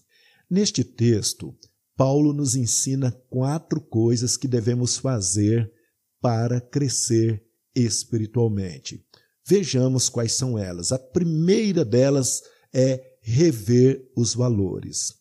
Neste 0.48 0.84
texto, 0.84 1.56
Paulo 1.96 2.32
nos 2.32 2.54
ensina 2.54 3.10
quatro 3.30 3.80
coisas 3.80 4.36
que 4.36 4.46
devemos 4.46 4.98
fazer 4.98 5.72
para 6.20 6.60
crescer 6.60 7.44
espiritualmente. 7.74 9.04
Vejamos 9.46 10.08
quais 10.08 10.32
são 10.32 10.58
elas. 10.58 10.92
A 10.92 10.98
primeira 10.98 11.84
delas 11.84 12.42
é 12.72 13.16
rever 13.20 14.10
os 14.16 14.34
valores. 14.34 15.14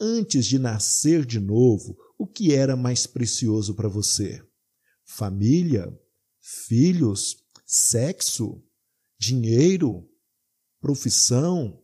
antes 0.00 0.46
de 0.46 0.58
nascer 0.58 1.26
de 1.26 1.38
novo, 1.38 1.96
o 2.18 2.26
que 2.26 2.54
era 2.54 2.74
mais 2.74 3.06
precioso 3.06 3.74
para 3.74 3.88
você? 3.88 4.42
Família? 5.04 5.92
Filhos? 6.40 7.36
Sexo? 7.66 8.62
Dinheiro? 9.18 10.08
Profissão? 10.80 11.82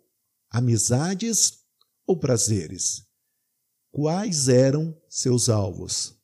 Amizades 0.50 1.58
ou 2.06 2.18
prazeres? 2.18 3.06
Quais 3.90 4.48
eram 4.48 4.98
seus 5.08 5.48
alvos? 5.48 6.15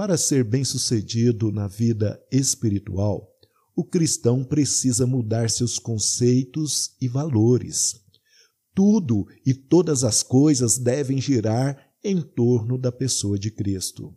Para 0.00 0.16
ser 0.16 0.44
bem-sucedido 0.44 1.52
na 1.52 1.68
vida 1.68 2.18
espiritual, 2.32 3.30
o 3.76 3.84
cristão 3.84 4.42
precisa 4.42 5.06
mudar 5.06 5.50
seus 5.50 5.78
conceitos 5.78 6.96
e 6.98 7.06
valores. 7.06 8.00
Tudo 8.74 9.26
e 9.44 9.52
todas 9.52 10.02
as 10.02 10.22
coisas 10.22 10.78
devem 10.78 11.20
girar 11.20 11.92
em 12.02 12.22
torno 12.22 12.78
da 12.78 12.90
pessoa 12.90 13.38
de 13.38 13.50
Cristo. 13.50 14.16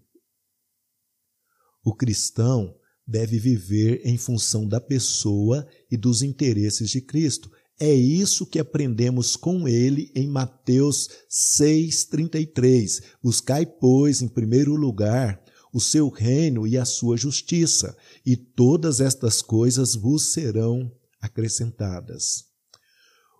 O 1.83 1.93
cristão 1.93 2.73
deve 3.05 3.37
viver 3.37 4.03
em 4.05 4.17
função 4.17 4.65
da 4.65 4.79
pessoa 4.79 5.67
e 5.91 5.97
dos 5.97 6.21
interesses 6.21 6.91
de 6.91 7.01
Cristo. 7.01 7.51
É 7.77 7.93
isso 7.93 8.45
que 8.45 8.57
aprendemos 8.57 9.35
com 9.35 9.67
ele 9.67 10.13
em 10.15 10.29
Mateus 10.29 11.09
6,33. 11.29 13.03
Buscai, 13.21 13.65
pois, 13.65 14.21
em 14.21 14.29
primeiro 14.29 14.75
lugar 14.75 15.42
o 15.73 15.81
seu 15.81 16.07
reino 16.07 16.67
e 16.67 16.77
a 16.77 16.85
sua 16.85 17.17
justiça, 17.17 17.97
e 18.23 18.37
todas 18.37 19.01
estas 19.01 19.41
coisas 19.41 19.95
vos 19.95 20.31
serão 20.31 20.91
acrescentadas. 21.19 22.45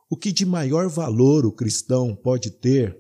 O 0.10 0.18
que 0.18 0.32
de 0.32 0.46
maior 0.46 0.90
valor 0.90 1.46
o 1.46 1.52
cristão 1.52 2.16
pode 2.16 2.50
ter 2.50 2.98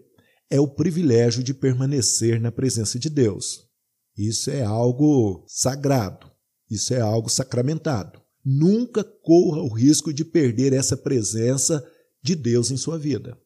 é 0.49 0.59
o 0.59 0.67
privilégio 0.67 1.43
de 1.43 1.53
permanecer 1.53 2.39
na 2.39 2.51
presença 2.51 2.99
de 2.99 3.09
Deus. 3.09 3.67
Isso 4.15 4.51
é 4.51 4.63
algo 4.63 5.43
sagrado, 5.47 6.31
isso 6.69 6.93
é 6.93 7.01
algo 7.01 7.29
sacramentado. 7.29 8.21
Nunca 8.45 9.03
corra 9.03 9.61
o 9.61 9.73
risco 9.73 10.13
de 10.13 10.23
perder 10.23 10.73
essa 10.73 10.95
presença 10.95 11.83
de 12.21 12.35
Deus 12.35 12.69
em 12.69 12.77
sua 12.77 12.99
vida. 12.99 13.37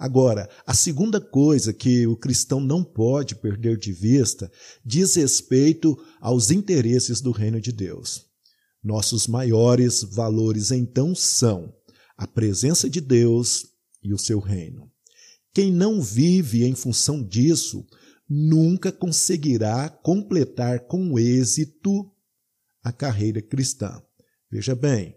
Agora, 0.00 0.48
a 0.66 0.72
segunda 0.72 1.20
coisa 1.20 1.74
que 1.74 2.06
o 2.06 2.16
cristão 2.16 2.58
não 2.58 2.82
pode 2.82 3.34
perder 3.34 3.76
de 3.76 3.92
vista 3.92 4.50
diz 4.82 5.14
respeito 5.16 5.94
aos 6.18 6.50
interesses 6.50 7.20
do 7.20 7.32
reino 7.32 7.60
de 7.60 7.70
Deus. 7.70 8.24
Nossos 8.82 9.26
maiores 9.26 10.02
valores 10.02 10.70
então 10.70 11.14
são 11.14 11.70
a 12.16 12.26
presença 12.26 12.88
de 12.88 12.98
Deus 12.98 13.66
e 14.02 14.14
o 14.14 14.18
seu 14.18 14.40
reino. 14.40 14.90
Quem 15.52 15.70
não 15.70 16.00
vive 16.00 16.64
em 16.64 16.74
função 16.74 17.22
disso 17.22 17.86
nunca 18.26 18.90
conseguirá 18.90 19.86
completar 19.90 20.86
com 20.86 21.18
êxito 21.18 22.10
a 22.82 22.90
carreira 22.90 23.42
cristã. 23.42 24.02
Veja 24.50 24.74
bem, 24.74 25.14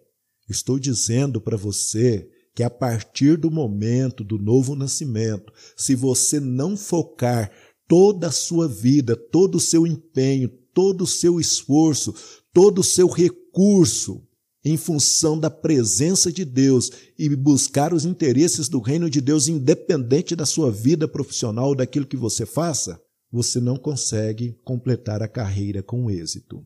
estou 0.49 0.77
dizendo 0.77 1.39
para 1.39 1.55
você 1.55 2.29
que 2.55 2.63
a 2.63 2.69
partir 2.69 3.38
do 3.38 3.50
momento 3.50 4.24
do 4.24 4.38
novo 4.38 4.75
nascimento, 4.75 5.51
se 5.75 5.95
você 5.95 6.39
não 6.39 6.77
focar 6.77 7.51
toda 7.88 8.27
a 8.27 8.31
sua 8.31 8.67
vida, 8.67 9.15
todo 9.15 9.55
o 9.55 9.62
seu 9.62 9.88
empenho, 9.88 10.50
todo 10.74 11.03
o 11.03 11.07
seu 11.07 11.39
esforço, 11.39 12.13
todo 12.53 12.79
o 12.79 12.83
seu 12.83 13.07
recurso 13.07 14.22
em 14.65 14.77
função 14.77 15.38
da 15.38 15.50
presença 15.50 16.31
de 16.31 16.45
Deus 16.45 16.89
e 17.19 17.27
buscar 17.36 17.93
os 17.93 18.05
interesses 18.05 18.69
do 18.69 18.79
reino 18.79 19.10
de 19.10 19.19
Deus, 19.19 19.48
independente 19.48 20.36
da 20.36 20.45
sua 20.45 20.71
vida 20.71 21.08
profissional, 21.08 21.75
daquilo 21.75 22.06
que 22.06 22.15
você 22.15 22.45
faça, 22.45 23.01
você 23.30 23.60
não 23.60 23.75
consegue 23.75 24.58
completar 24.63 25.21
a 25.21 25.27
carreira 25.27 25.84
com 25.84 26.10
êxito 26.10 26.63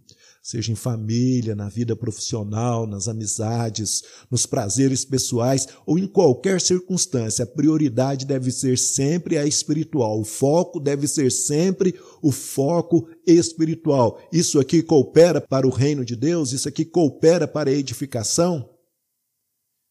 seja 0.48 0.72
em 0.72 0.76
família, 0.76 1.54
na 1.54 1.68
vida 1.68 1.94
profissional, 1.94 2.88
nas 2.88 3.10
amizades, 3.10 4.02
nos 4.32 4.46
prazeres 4.46 5.04
pessoais 5.04 5.68
ou 5.86 6.00
em 6.00 6.08
qualquer 6.08 6.62
circunstância, 6.62 7.44
a 7.44 7.46
prioridade 7.46 8.26
deve 8.26 8.50
ser 8.50 8.78
sempre 8.78 9.38
a 9.38 9.46
espiritual. 9.46 10.22
O 10.22 10.24
foco 10.24 10.80
deve 10.80 11.06
ser 11.06 11.34
sempre 11.34 12.00
o 12.22 12.32
foco 12.32 13.10
espiritual. 13.26 14.22
Isso 14.32 14.58
aqui 14.58 14.82
coopera 14.82 15.42
para 15.42 15.68
o 15.68 15.70
reino 15.70 16.06
de 16.06 16.16
Deus, 16.16 16.54
isso 16.54 16.70
aqui 16.70 16.86
coopera 16.86 17.46
para 17.46 17.70
a 17.70 17.74
edificação. 17.74 18.74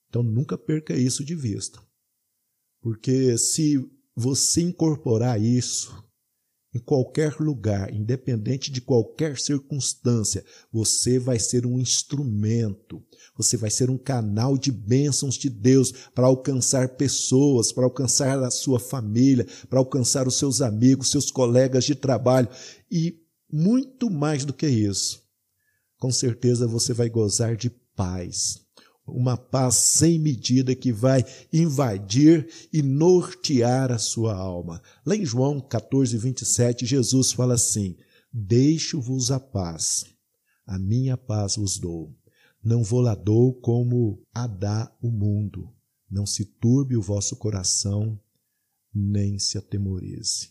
Então 0.09 0.23
nunca 0.23 0.57
perca 0.57 0.97
isso 0.97 1.23
de 1.23 1.35
vista. 1.35 1.79
Porque 2.81 3.37
se 3.37 3.79
você 4.17 4.63
incorporar 4.63 5.39
isso 5.39 6.06
em 6.77 6.79
qualquer 6.79 7.41
lugar, 7.41 7.93
independente 7.93 8.71
de 8.71 8.83
qualquer 8.83 9.39
circunstância, 9.39 10.45
você 10.71 11.19
vai 11.19 11.39
ser 11.39 11.65
um 11.65 11.81
instrumento, 11.81 13.03
você 13.35 13.57
vai 13.57 13.71
ser 13.71 13.89
um 13.89 13.97
canal 13.97 14.59
de 14.59 14.71
bênçãos 14.71 15.37
de 15.37 15.49
Deus 15.49 15.91
para 16.15 16.27
alcançar 16.27 16.91
pessoas, 16.91 17.73
para 17.73 17.85
alcançar 17.85 18.43
a 18.43 18.51
sua 18.51 18.79
família, 18.79 19.47
para 19.71 19.79
alcançar 19.79 20.29
os 20.29 20.37
seus 20.37 20.61
amigos, 20.61 21.11
seus 21.11 21.31
colegas 21.31 21.85
de 21.85 21.95
trabalho 21.95 22.49
e 22.91 23.19
muito 23.51 24.11
mais 24.11 24.45
do 24.45 24.53
que 24.53 24.69
isso. 24.69 25.23
Com 25.99 26.13
certeza 26.13 26.67
você 26.67 26.93
vai 26.93 27.09
gozar 27.09 27.57
de 27.57 27.71
paz, 27.71 28.66
uma 29.07 29.37
paz 29.37 29.77
sem 29.77 30.19
medida 30.19 30.75
que 30.75 30.93
vai 30.93 31.25
invadir 31.53 32.49
e 32.73 32.83
nortear 32.83 33.93
a 33.93 33.99
sua 33.99 34.35
alma. 34.35 34.83
Lá 35.05 35.15
em 35.15 35.25
João 35.25 35.61
14, 35.61 36.17
27, 36.19 36.85
Jesus 36.85 37.33
fala 37.33 37.55
assim: 37.55 37.97
Deixo-vos 38.33 39.31
a 39.31 39.39
paz, 39.39 40.05
a 40.67 40.79
minha 40.79 41.17
paz 41.17 41.57
vos 41.57 41.79
dou. 41.79 42.15
Não 42.63 42.83
vou 42.83 43.01
lá 43.01 43.15
dou 43.15 43.55
como 43.55 44.21
a 44.35 44.47
dá 44.47 44.93
o 45.01 45.09
mundo. 45.09 45.73
Não 46.11 46.27
se 46.27 46.45
turbe 46.45 46.97
o 46.97 47.03
vosso 47.03 47.37
coração, 47.37 48.19
nem 48.93 49.39
se 49.39 49.57
atemorize. 49.57 50.51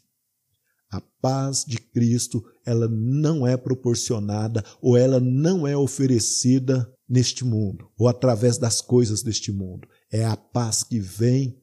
A 0.89 1.01
paz 1.01 1.65
de 1.65 1.77
Cristo, 1.77 2.45
ela 2.65 2.87
não 2.87 3.45
é 3.45 3.57
proporcionada 3.57 4.63
ou 4.81 4.95
ela 4.95 5.19
não 5.19 5.67
é 5.67 5.75
oferecida 5.75 6.89
neste 7.07 7.45
mundo 7.45 7.89
ou 7.97 8.07
através 8.07 8.57
das 8.57 8.81
coisas 8.81 9.21
deste 9.21 9.51
mundo. 9.51 9.87
É 10.11 10.25
a 10.25 10.35
paz 10.35 10.83
que 10.83 10.99
vem 10.99 11.61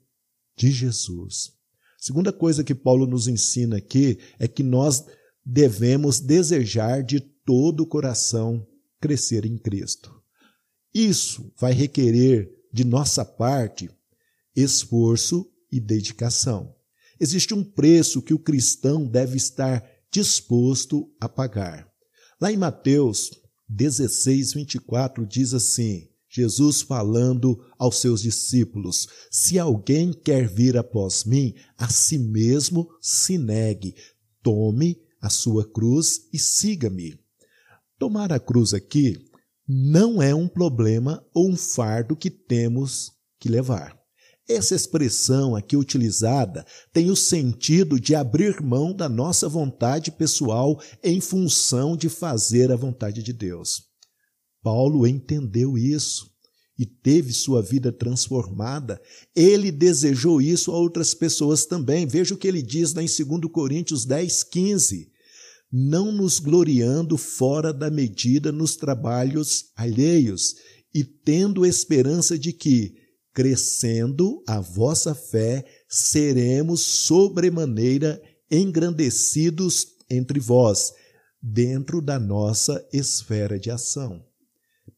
de 0.56 0.70
Jesus. 0.70 1.52
Segunda 1.98 2.32
coisa 2.32 2.64
que 2.64 2.74
Paulo 2.74 3.06
nos 3.06 3.28
ensina 3.28 3.76
aqui 3.76 4.18
é 4.38 4.48
que 4.48 4.62
nós 4.62 5.04
devemos 5.44 6.20
desejar 6.20 7.02
de 7.02 7.20
todo 7.20 7.82
o 7.82 7.86
coração 7.86 8.66
crescer 9.00 9.44
em 9.44 9.56
Cristo. 9.56 10.12
Isso 10.94 11.52
vai 11.58 11.72
requerer 11.72 12.50
de 12.72 12.84
nossa 12.84 13.24
parte 13.24 13.90
esforço 14.54 15.50
e 15.70 15.80
dedicação. 15.80 16.74
Existe 17.18 17.54
um 17.54 17.64
preço 17.64 18.20
que 18.20 18.34
o 18.34 18.38
cristão 18.38 19.06
deve 19.06 19.36
estar 19.36 19.82
disposto 20.10 21.10
a 21.20 21.28
pagar. 21.28 21.88
Lá 22.40 22.52
em 22.52 22.56
Mateus 22.56 23.30
16, 23.74 24.52
24 24.52 25.26
diz 25.26 25.54
assim: 25.54 26.06
Jesus 26.28 26.82
falando 26.82 27.58
aos 27.78 28.00
seus 28.00 28.20
discípulos: 28.20 29.08
Se 29.30 29.58
alguém 29.58 30.12
quer 30.12 30.46
vir 30.46 30.76
após 30.76 31.24
mim, 31.24 31.54
a 31.78 31.88
si 31.88 32.18
mesmo 32.18 32.88
se 33.00 33.38
negue, 33.38 33.94
tome 34.42 35.00
a 35.20 35.30
sua 35.30 35.64
cruz 35.64 36.28
e 36.32 36.38
siga-me. 36.38 37.18
Tomar 37.98 38.32
a 38.32 38.38
cruz 38.38 38.74
aqui 38.74 39.16
não 39.66 40.20
é 40.20 40.34
um 40.34 40.48
problema 40.48 41.24
ou 41.34 41.50
um 41.50 41.56
fardo 41.56 42.14
que 42.14 42.30
temos 42.30 43.12
que 43.38 43.48
levar. 43.48 44.01
Essa 44.48 44.74
expressão 44.74 45.54
aqui 45.54 45.76
utilizada 45.76 46.66
tem 46.92 47.10
o 47.10 47.16
sentido 47.16 47.98
de 47.98 48.14
abrir 48.14 48.60
mão 48.60 48.92
da 48.92 49.08
nossa 49.08 49.48
vontade 49.48 50.10
pessoal 50.10 50.80
em 51.02 51.20
função 51.20 51.96
de 51.96 52.08
fazer 52.08 52.72
a 52.72 52.76
vontade 52.76 53.22
de 53.22 53.32
Deus. 53.32 53.84
Paulo 54.62 55.06
entendeu 55.06 55.78
isso 55.78 56.32
e 56.78 56.86
teve 56.86 57.32
sua 57.32 57.62
vida 57.62 57.92
transformada. 57.92 59.00
Ele 59.34 59.70
desejou 59.70 60.40
isso 60.40 60.72
a 60.72 60.76
outras 60.76 61.14
pessoas 61.14 61.64
também. 61.64 62.06
Veja 62.06 62.34
o 62.34 62.36
que 62.36 62.48
ele 62.48 62.62
diz 62.62 62.94
lá 62.94 63.02
em 63.02 63.06
2 63.06 63.52
Coríntios 63.52 64.04
10, 64.04 64.42
15. 64.44 65.10
Não 65.70 66.12
nos 66.12 66.38
gloriando 66.38 67.16
fora 67.16 67.72
da 67.72 67.90
medida 67.90 68.50
nos 68.50 68.76
trabalhos 68.76 69.66
alheios 69.76 70.56
e 70.94 71.04
tendo 71.04 71.64
esperança 71.64 72.38
de 72.38 72.52
que, 72.52 72.94
crescendo 73.32 74.42
a 74.46 74.60
vossa 74.60 75.14
fé, 75.14 75.64
seremos 75.88 76.80
sobremaneira 76.80 78.20
engrandecidos 78.50 79.88
entre 80.10 80.38
vós, 80.38 80.92
dentro 81.40 82.00
da 82.00 82.18
nossa 82.18 82.86
esfera 82.92 83.58
de 83.58 83.70
ação. 83.70 84.22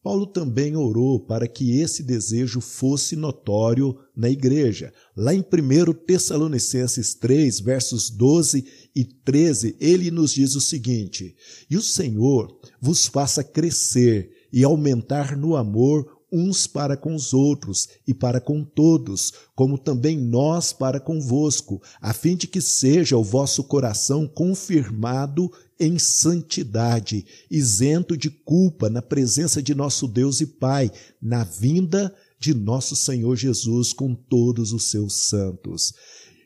Paulo 0.05 0.27
também 0.27 0.75
orou 0.75 1.19
para 1.19 1.47
que 1.47 1.79
esse 1.79 2.03
desejo 2.03 2.61
fosse 2.61 3.15
notório 3.15 3.97
na 4.15 4.29
igreja. 4.29 4.93
Lá 5.17 5.33
em 5.33 5.39
1 5.39 5.93
Tessalonicenses 6.05 7.15
3, 7.15 7.59
versos 7.59 8.11
12 8.11 8.65
e 8.95 9.03
13, 9.03 9.75
ele 9.79 10.11
nos 10.11 10.31
diz 10.31 10.53
o 10.53 10.61
seguinte: 10.61 11.35
E 11.67 11.75
o 11.75 11.81
Senhor 11.81 12.55
vos 12.79 13.07
faça 13.07 13.43
crescer 13.43 14.29
e 14.53 14.63
aumentar 14.63 15.35
no 15.35 15.55
amor 15.55 16.14
uns 16.31 16.67
para 16.67 16.97
com 16.97 17.13
os 17.13 17.33
outros 17.33 17.87
e 18.07 18.13
para 18.13 18.41
com 18.41 18.63
todos, 18.63 19.33
como 19.55 19.77
também 19.77 20.17
nós 20.17 20.73
para 20.73 20.99
convosco, 20.99 21.81
a 22.01 22.13
fim 22.13 22.35
de 22.35 22.47
que 22.47 22.61
seja 22.61 23.17
o 23.17 23.23
vosso 23.23 23.63
coração 23.63 24.27
confirmado 24.27 25.51
em 25.79 25.99
santidade, 25.99 27.25
isento 27.49 28.17
de 28.17 28.29
culpa 28.29 28.89
na 28.89 29.01
presença 29.01 29.61
de 29.61 29.75
nosso 29.75 30.07
Deus 30.07 30.41
e 30.41 30.47
Pai, 30.47 30.91
na 31.21 31.43
vinda 31.43 32.13
de 32.39 32.53
nosso 32.53 32.95
Senhor 32.95 33.35
Jesus 33.35 33.93
com 33.93 34.13
todos 34.13 34.71
os 34.73 34.89
seus 34.89 35.13
santos. 35.13 35.93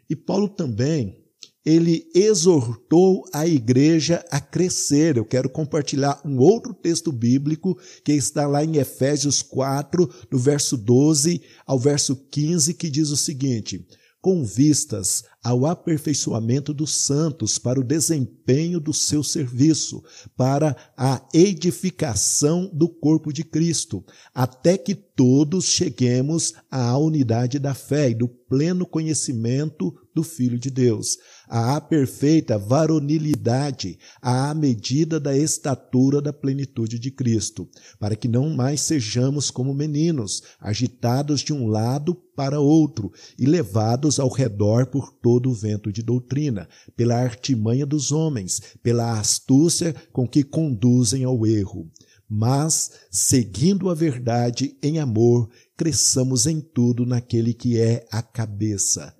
E 0.09 0.15
Paulo 0.15 0.49
também 0.49 1.17
ele 1.65 2.09
exortou 2.15 3.23
a 3.33 3.47
igreja 3.47 4.23
a 4.31 4.39
crescer. 4.39 5.17
Eu 5.17 5.25
quero 5.25 5.49
compartilhar 5.49 6.21
um 6.25 6.37
outro 6.37 6.73
texto 6.73 7.11
bíblico 7.11 7.77
que 8.03 8.13
está 8.13 8.47
lá 8.47 8.63
em 8.63 8.77
Efésios 8.77 9.41
4, 9.41 10.09
do 10.29 10.37
verso 10.37 10.77
12 10.77 11.41
ao 11.65 11.77
verso 11.77 12.15
15, 12.15 12.73
que 12.73 12.89
diz 12.89 13.09
o 13.09 13.17
seguinte: 13.17 13.85
com 14.21 14.43
vistas 14.43 15.23
ao 15.41 15.65
aperfeiçoamento 15.65 16.73
dos 16.73 17.05
santos 17.05 17.57
para 17.57 17.79
o 17.79 17.83
desempenho 17.83 18.79
do 18.79 18.93
seu 18.93 19.23
serviço, 19.23 20.03
para 20.35 20.75
a 20.97 21.25
edificação 21.33 22.69
do 22.73 22.89
corpo 22.89 23.31
de 23.31 23.43
Cristo, 23.45 24.03
até 24.33 24.77
que 24.77 24.93
todos 24.93 25.65
cheguemos 25.65 26.53
à 26.69 26.97
unidade 26.97 27.59
da 27.59 27.73
fé 27.73 28.09
e 28.09 28.15
do 28.15 28.27
pleno 28.27 28.85
conhecimento 28.85 29.95
do 30.19 30.23
Filho 30.23 30.59
de 30.59 30.69
Deus, 30.69 31.17
à 31.47 31.79
perfeita 31.79 32.57
varonilidade, 32.57 33.97
à 34.21 34.53
medida 34.53 35.17
da 35.17 35.35
estatura 35.35 36.21
da 36.21 36.33
plenitude 36.33 36.99
de 36.99 37.09
Cristo, 37.09 37.69
para 37.97 38.17
que 38.17 38.27
não 38.27 38.49
mais 38.49 38.81
sejamos 38.81 39.49
como 39.49 39.73
meninos, 39.73 40.43
agitados 40.59 41.39
de 41.39 41.53
um 41.53 41.67
lado 41.67 42.13
para 42.35 42.59
outro 42.59 43.13
e 43.37 43.45
levados 43.45 44.19
ao 44.19 44.29
redor 44.29 44.87
por 44.87 45.13
todo 45.13 45.49
o 45.49 45.53
vento 45.53 45.89
de 45.89 46.03
doutrina, 46.03 46.67
pela 46.97 47.15
artimanha 47.15 47.85
dos 47.85 48.11
homens, 48.11 48.61
pela 48.83 49.17
astúcia 49.17 49.95
com 50.11 50.27
que 50.27 50.43
conduzem 50.43 51.23
ao 51.23 51.47
erro. 51.47 51.89
Mas, 52.27 52.91
seguindo 53.09 53.89
a 53.89 53.95
verdade 53.95 54.77
em 54.83 54.99
amor, 54.99 55.49
cresçamos 55.77 56.45
em 56.45 56.59
tudo 56.59 57.05
naquele 57.05 57.53
que 57.53 57.79
é 57.79 58.05
a 58.11 58.21
cabeça 58.21 59.17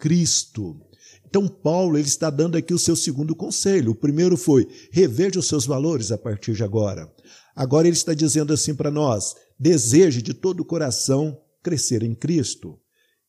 Cristo. 0.00 0.80
Então, 1.24 1.46
Paulo 1.46 1.96
ele 1.96 2.08
está 2.08 2.28
dando 2.28 2.56
aqui 2.56 2.74
o 2.74 2.78
seu 2.78 2.96
segundo 2.96 3.36
conselho. 3.36 3.92
O 3.92 3.94
primeiro 3.94 4.36
foi: 4.36 4.66
reveja 4.90 5.38
os 5.38 5.46
seus 5.46 5.64
valores 5.64 6.10
a 6.10 6.18
partir 6.18 6.54
de 6.54 6.64
agora. 6.64 7.08
Agora 7.54 7.86
ele 7.86 7.96
está 7.96 8.12
dizendo 8.12 8.52
assim 8.52 8.74
para 8.74 8.90
nós: 8.90 9.36
deseje 9.58 10.20
de 10.20 10.34
todo 10.34 10.60
o 10.60 10.64
coração 10.64 11.40
crescer 11.62 12.02
em 12.02 12.14
Cristo. 12.14 12.80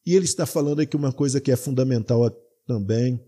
E 0.04 0.16
ele 0.16 0.26
está 0.26 0.48
falando 0.48 0.80
aqui 0.80 0.96
uma 0.96 1.14
coisa 1.14 1.40
que 1.40 1.52
é 1.52 1.56
fundamental 1.56 2.28
também, 2.66 3.22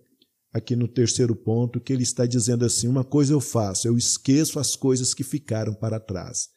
aqui 0.51 0.75
no 0.75 0.87
terceiro 0.87 1.35
ponto, 1.35 1.79
que 1.79 1.93
ele 1.93 2.03
está 2.03 2.25
dizendo 2.25 2.65
assim: 2.65 2.87
uma 2.87 3.03
coisa 3.03 3.33
eu 3.33 3.41
faço, 3.41 3.87
eu 3.87 3.95
esqueço 3.95 4.57
as 4.59 4.75
coisas 4.75 5.13
que 5.13 5.23
ficaram 5.23 5.75
para 5.75 5.99
trás. 5.99 6.49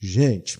Gente, 0.00 0.58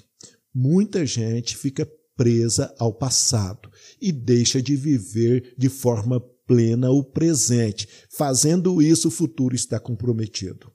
muita 0.55 1.05
gente 1.05 1.57
fica 1.57 1.91
presa 2.21 2.75
ao 2.79 2.93
passado 2.93 3.73
e 3.99 4.13
deixa 4.13 4.61
de 4.61 4.77
viver 4.77 5.55
de 5.57 5.71
forma 5.71 6.21
plena 6.47 6.91
o 6.91 7.03
presente. 7.03 7.89
Fazendo 8.11 8.83
isso, 8.83 9.09
o 9.09 9.11
futuro 9.11 9.55
está 9.55 9.81
comprometido. 9.81 10.71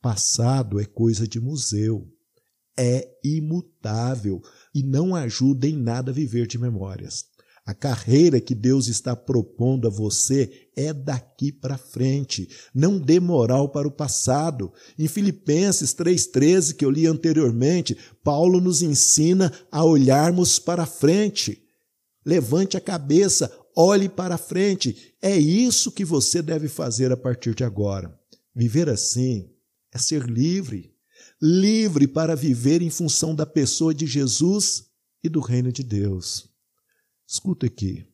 Passado 0.00 0.80
é 0.80 0.86
coisa 0.86 1.28
de 1.28 1.38
museu, 1.38 2.10
é 2.78 3.06
imutável 3.22 4.40
e 4.74 4.82
não 4.82 5.14
ajuda 5.14 5.68
em 5.68 5.76
nada 5.76 6.12
a 6.12 6.14
viver 6.14 6.46
de 6.46 6.56
memórias. 6.56 7.26
A 7.66 7.74
carreira 7.74 8.40
que 8.40 8.54
Deus 8.54 8.86
está 8.86 9.16
propondo 9.16 9.88
a 9.88 9.90
você 9.90 10.68
é 10.76 10.92
daqui 10.92 11.50
para 11.50 11.76
frente. 11.76 12.48
Não 12.72 12.96
dê 12.96 13.18
moral 13.18 13.70
para 13.70 13.88
o 13.88 13.90
passado. 13.90 14.72
Em 14.96 15.08
Filipenses 15.08 15.92
3,13, 15.92 16.76
que 16.76 16.84
eu 16.84 16.90
li 16.92 17.08
anteriormente, 17.08 17.98
Paulo 18.22 18.60
nos 18.60 18.82
ensina 18.82 19.52
a 19.68 19.84
olharmos 19.84 20.60
para 20.60 20.86
frente. 20.86 21.60
Levante 22.24 22.76
a 22.76 22.80
cabeça, 22.80 23.50
olhe 23.76 24.08
para 24.08 24.38
frente. 24.38 25.16
É 25.20 25.36
isso 25.36 25.90
que 25.90 26.04
você 26.04 26.40
deve 26.40 26.68
fazer 26.68 27.10
a 27.10 27.16
partir 27.16 27.52
de 27.52 27.64
agora. 27.64 28.16
Viver 28.54 28.88
assim 28.88 29.50
é 29.92 29.98
ser 29.98 30.22
livre. 30.22 30.94
Livre 31.42 32.06
para 32.06 32.36
viver 32.36 32.80
em 32.80 32.90
função 32.90 33.34
da 33.34 33.44
pessoa 33.44 33.92
de 33.92 34.06
Jesus 34.06 34.84
e 35.20 35.28
do 35.28 35.40
reino 35.40 35.72
de 35.72 35.82
Deus. 35.82 36.55
Escuta 37.26 37.66
aqui. 37.66 38.06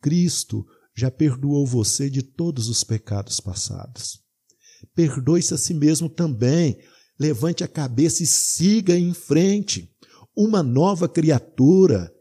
Cristo 0.00 0.66
já 0.96 1.10
perdoou 1.10 1.66
você 1.66 2.08
de 2.08 2.22
todos 2.22 2.68
os 2.68 2.82
pecados 2.82 3.40
passados. 3.40 4.20
Perdoe-se 4.94 5.54
a 5.54 5.58
si 5.58 5.74
mesmo 5.74 6.08
também. 6.08 6.78
Levante 7.18 7.62
a 7.62 7.68
cabeça 7.68 8.22
e 8.22 8.26
siga 8.26 8.96
em 8.96 9.12
frente. 9.12 9.90
Uma 10.36 10.62
nova 10.62 11.08
criatura. 11.08 12.12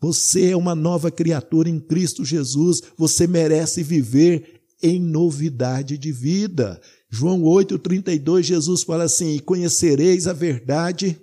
Você 0.00 0.50
é 0.50 0.56
uma 0.56 0.74
nova 0.74 1.10
criatura 1.10 1.68
em 1.68 1.80
Cristo 1.80 2.24
Jesus. 2.24 2.82
Você 2.96 3.26
merece 3.26 3.82
viver 3.82 4.62
em 4.82 5.00
novidade 5.00 5.96
de 5.96 6.10
vida. 6.12 6.80
João 7.08 7.42
8,32, 7.42 8.42
Jesus 8.42 8.82
fala 8.82 9.04
assim: 9.04 9.36
E 9.36 9.40
conhecereis 9.40 10.26
a 10.26 10.32
verdade, 10.32 11.20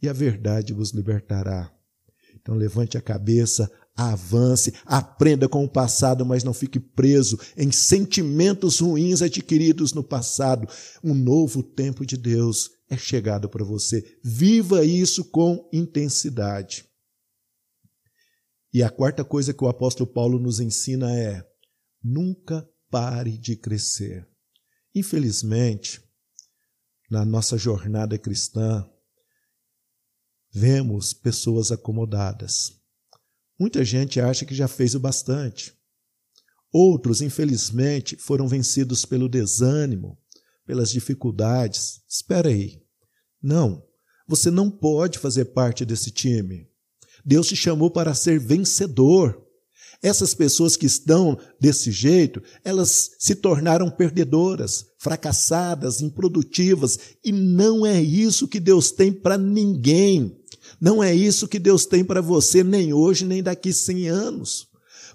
e 0.00 0.08
a 0.08 0.12
verdade 0.12 0.72
vos 0.72 0.92
libertará. 0.92 1.77
Então 2.48 2.56
levante 2.56 2.96
a 2.96 3.02
cabeça, 3.02 3.70
avance, 3.94 4.72
aprenda 4.86 5.46
com 5.46 5.62
o 5.66 5.68
passado, 5.68 6.24
mas 6.24 6.42
não 6.42 6.54
fique 6.54 6.80
preso 6.80 7.38
em 7.54 7.70
sentimentos 7.70 8.78
ruins 8.78 9.20
adquiridos 9.20 9.92
no 9.92 10.02
passado. 10.02 10.66
Um 11.04 11.12
novo 11.12 11.62
tempo 11.62 12.06
de 12.06 12.16
Deus 12.16 12.70
é 12.88 12.96
chegado 12.96 13.50
para 13.50 13.62
você. 13.62 14.02
Viva 14.24 14.82
isso 14.82 15.26
com 15.26 15.68
intensidade. 15.70 16.86
E 18.72 18.82
a 18.82 18.88
quarta 18.88 19.22
coisa 19.22 19.52
que 19.52 19.62
o 19.62 19.68
apóstolo 19.68 20.10
Paulo 20.10 20.38
nos 20.38 20.58
ensina 20.58 21.14
é: 21.14 21.46
nunca 22.02 22.66
pare 22.88 23.36
de 23.36 23.56
crescer. 23.56 24.26
Infelizmente, 24.94 26.00
na 27.10 27.26
nossa 27.26 27.58
jornada 27.58 28.16
cristã, 28.16 28.88
vemos 30.50 31.12
pessoas 31.12 31.70
acomodadas. 31.70 32.78
Muita 33.58 33.84
gente 33.84 34.20
acha 34.20 34.44
que 34.44 34.54
já 34.54 34.68
fez 34.68 34.94
o 34.94 35.00
bastante. 35.00 35.74
Outros, 36.72 37.22
infelizmente, 37.22 38.16
foram 38.16 38.46
vencidos 38.46 39.04
pelo 39.04 39.28
desânimo, 39.28 40.18
pelas 40.66 40.90
dificuldades. 40.90 42.02
Espera 42.08 42.48
aí. 42.48 42.82
Não, 43.42 43.82
você 44.26 44.50
não 44.50 44.70
pode 44.70 45.18
fazer 45.18 45.46
parte 45.46 45.84
desse 45.84 46.10
time. 46.10 46.68
Deus 47.24 47.48
te 47.48 47.56
chamou 47.56 47.90
para 47.90 48.14
ser 48.14 48.38
vencedor. 48.38 49.47
Essas 50.00 50.32
pessoas 50.32 50.76
que 50.76 50.86
estão 50.86 51.36
desse 51.60 51.90
jeito, 51.90 52.40
elas 52.64 53.10
se 53.18 53.34
tornaram 53.34 53.90
perdedoras, 53.90 54.86
fracassadas, 54.96 56.00
improdutivas, 56.00 56.98
e 57.24 57.32
não 57.32 57.84
é 57.84 58.00
isso 58.00 58.46
que 58.46 58.60
Deus 58.60 58.92
tem 58.92 59.12
para 59.12 59.36
ninguém. 59.36 60.36
Não 60.80 61.02
é 61.02 61.12
isso 61.12 61.48
que 61.48 61.58
Deus 61.58 61.84
tem 61.84 62.04
para 62.04 62.20
você 62.20 62.62
nem 62.62 62.92
hoje, 62.92 63.24
nem 63.24 63.42
daqui 63.42 63.72
100 63.72 64.08
anos. 64.08 64.68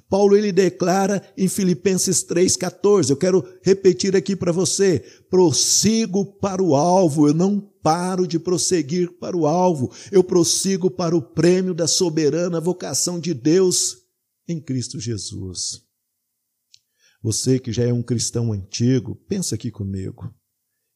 Paulo 0.09 0.35
ele 0.35 0.51
declara 0.51 1.23
em 1.37 1.47
Filipenses 1.47 2.23
3:14, 2.23 3.09
eu 3.09 3.17
quero 3.17 3.43
repetir 3.61 4.15
aqui 4.17 4.35
para 4.35 4.51
você: 4.51 5.03
prossigo 5.29 6.25
para 6.25 6.61
o 6.61 6.75
alvo, 6.75 7.27
eu 7.27 7.33
não 7.33 7.59
paro 7.81 8.27
de 8.27 8.37
prosseguir 8.37 9.13
para 9.19 9.35
o 9.35 9.47
alvo, 9.47 9.91
eu 10.11 10.23
prossigo 10.23 10.91
para 10.91 11.15
o 11.15 11.21
prêmio 11.21 11.73
da 11.73 11.87
soberana 11.87 12.59
vocação 12.59 13.19
de 13.19 13.33
Deus 13.33 14.02
em 14.47 14.60
Cristo 14.60 14.99
Jesus. 14.99 15.82
Você 17.21 17.60
que 17.60 17.71
já 17.71 17.84
é 17.84 17.93
um 17.93 18.03
cristão 18.03 18.51
antigo, 18.51 19.15
pensa 19.27 19.56
aqui 19.56 19.71
comigo. 19.71 20.34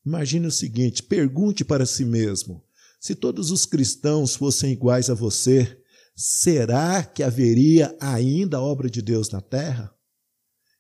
Imagine 0.06 0.48
o 0.48 0.52
seguinte, 0.52 1.04
pergunte 1.04 1.64
para 1.64 1.86
si 1.86 2.04
mesmo: 2.04 2.64
se 3.00 3.16
todos 3.16 3.52
os 3.52 3.66
cristãos 3.66 4.36
fossem 4.36 4.72
iguais 4.72 5.10
a 5.10 5.14
você, 5.14 5.82
será 6.16 7.04
que 7.04 7.24
haveria 7.24 7.96
ainda 8.00 8.62
obra 8.62 8.90
de 8.90 9.02
Deus 9.02 9.30
na 9.30 9.42
terra? 9.42 9.94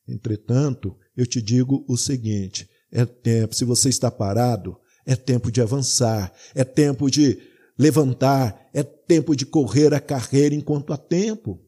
Entretanto, 0.07 0.97
eu 1.15 1.25
te 1.25 1.41
digo 1.41 1.85
o 1.87 1.97
seguinte: 1.97 2.69
é 2.91 3.05
tempo, 3.05 3.55
se 3.55 3.65
você 3.65 3.89
está 3.89 4.09
parado, 4.09 4.77
é 5.05 5.15
tempo 5.15 5.51
de 5.51 5.61
avançar, 5.61 6.33
é 6.55 6.63
tempo 6.63 7.09
de 7.09 7.39
levantar, 7.77 8.69
é 8.73 8.83
tempo 8.83 9.35
de 9.35 9.45
correr 9.45 9.93
a 9.93 9.99
carreira 9.99 10.55
enquanto 10.55 10.91
há 10.91 10.97
tempo. 10.97 11.66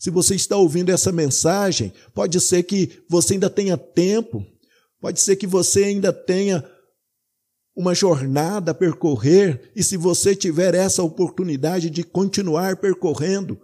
Se 0.00 0.08
você 0.08 0.34
está 0.34 0.56
ouvindo 0.56 0.88
essa 0.88 1.12
mensagem, 1.12 1.92
pode 2.14 2.40
ser 2.40 2.62
que 2.62 3.04
você 3.06 3.34
ainda 3.34 3.50
tenha 3.50 3.76
tempo, 3.76 4.42
pode 4.98 5.20
ser 5.20 5.36
que 5.36 5.46
você 5.46 5.84
ainda 5.84 6.10
tenha 6.10 6.64
uma 7.76 7.94
jornada 7.94 8.70
a 8.70 8.74
percorrer, 8.74 9.70
e 9.76 9.82
se 9.82 9.98
você 9.98 10.34
tiver 10.34 10.74
essa 10.74 11.02
oportunidade 11.02 11.90
de 11.90 12.02
continuar 12.02 12.78
percorrendo, 12.78 13.60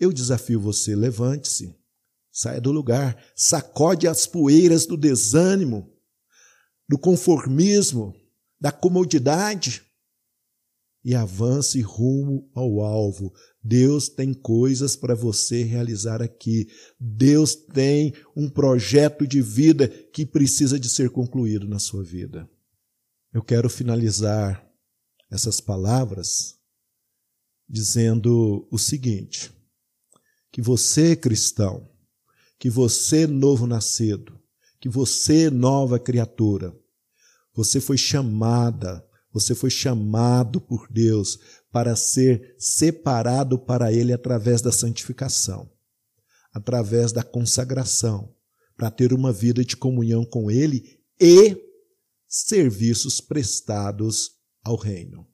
eu 0.00 0.12
desafio 0.12 0.60
você, 0.60 0.96
levante-se, 0.96 1.72
saia 2.32 2.60
do 2.60 2.72
lugar, 2.72 3.16
sacode 3.36 4.08
as 4.08 4.26
poeiras 4.26 4.84
do 4.84 4.96
desânimo, 4.96 5.88
do 6.88 6.98
conformismo, 6.98 8.12
da 8.60 8.72
comodidade 8.72 9.80
e 11.04 11.14
avance 11.14 11.80
rumo 11.80 12.50
ao 12.52 12.80
alvo. 12.80 13.32
Deus 13.62 14.08
tem 14.08 14.34
coisas 14.34 14.96
para 14.96 15.14
você 15.14 15.62
realizar 15.62 16.20
aqui. 16.20 16.68
Deus 16.98 17.54
tem 17.54 18.12
um 18.34 18.48
projeto 18.48 19.26
de 19.26 19.40
vida 19.40 19.86
que 19.86 20.26
precisa 20.26 20.80
de 20.80 20.88
ser 20.88 21.10
concluído 21.10 21.68
na 21.68 21.78
sua 21.78 22.02
vida. 22.02 22.48
Eu 23.32 23.42
quero 23.42 23.70
finalizar 23.70 24.68
essas 25.30 25.60
palavras 25.60 26.58
dizendo 27.68 28.66
o 28.70 28.78
seguinte: 28.78 29.52
que 30.50 30.60
você, 30.60 31.14
cristão, 31.14 31.88
que 32.58 32.68
você, 32.68 33.26
novo 33.26 33.66
nascido, 33.66 34.38
que 34.80 34.88
você, 34.88 35.48
nova 35.48 35.98
criatura, 35.98 36.76
você 37.54 37.80
foi 37.80 37.96
chamada 37.96 39.06
você 39.32 39.54
foi 39.54 39.70
chamado 39.70 40.60
por 40.60 40.86
Deus 40.90 41.38
para 41.70 41.96
ser 41.96 42.54
separado 42.58 43.58
para 43.58 43.92
Ele 43.92 44.12
através 44.12 44.60
da 44.60 44.70
santificação, 44.70 45.70
através 46.52 47.12
da 47.12 47.22
consagração, 47.22 48.34
para 48.76 48.90
ter 48.90 49.12
uma 49.12 49.32
vida 49.32 49.64
de 49.64 49.76
comunhão 49.76 50.24
com 50.24 50.50
Ele 50.50 51.00
e 51.20 51.56
serviços 52.28 53.20
prestados 53.20 54.32
ao 54.62 54.76
Reino. 54.76 55.26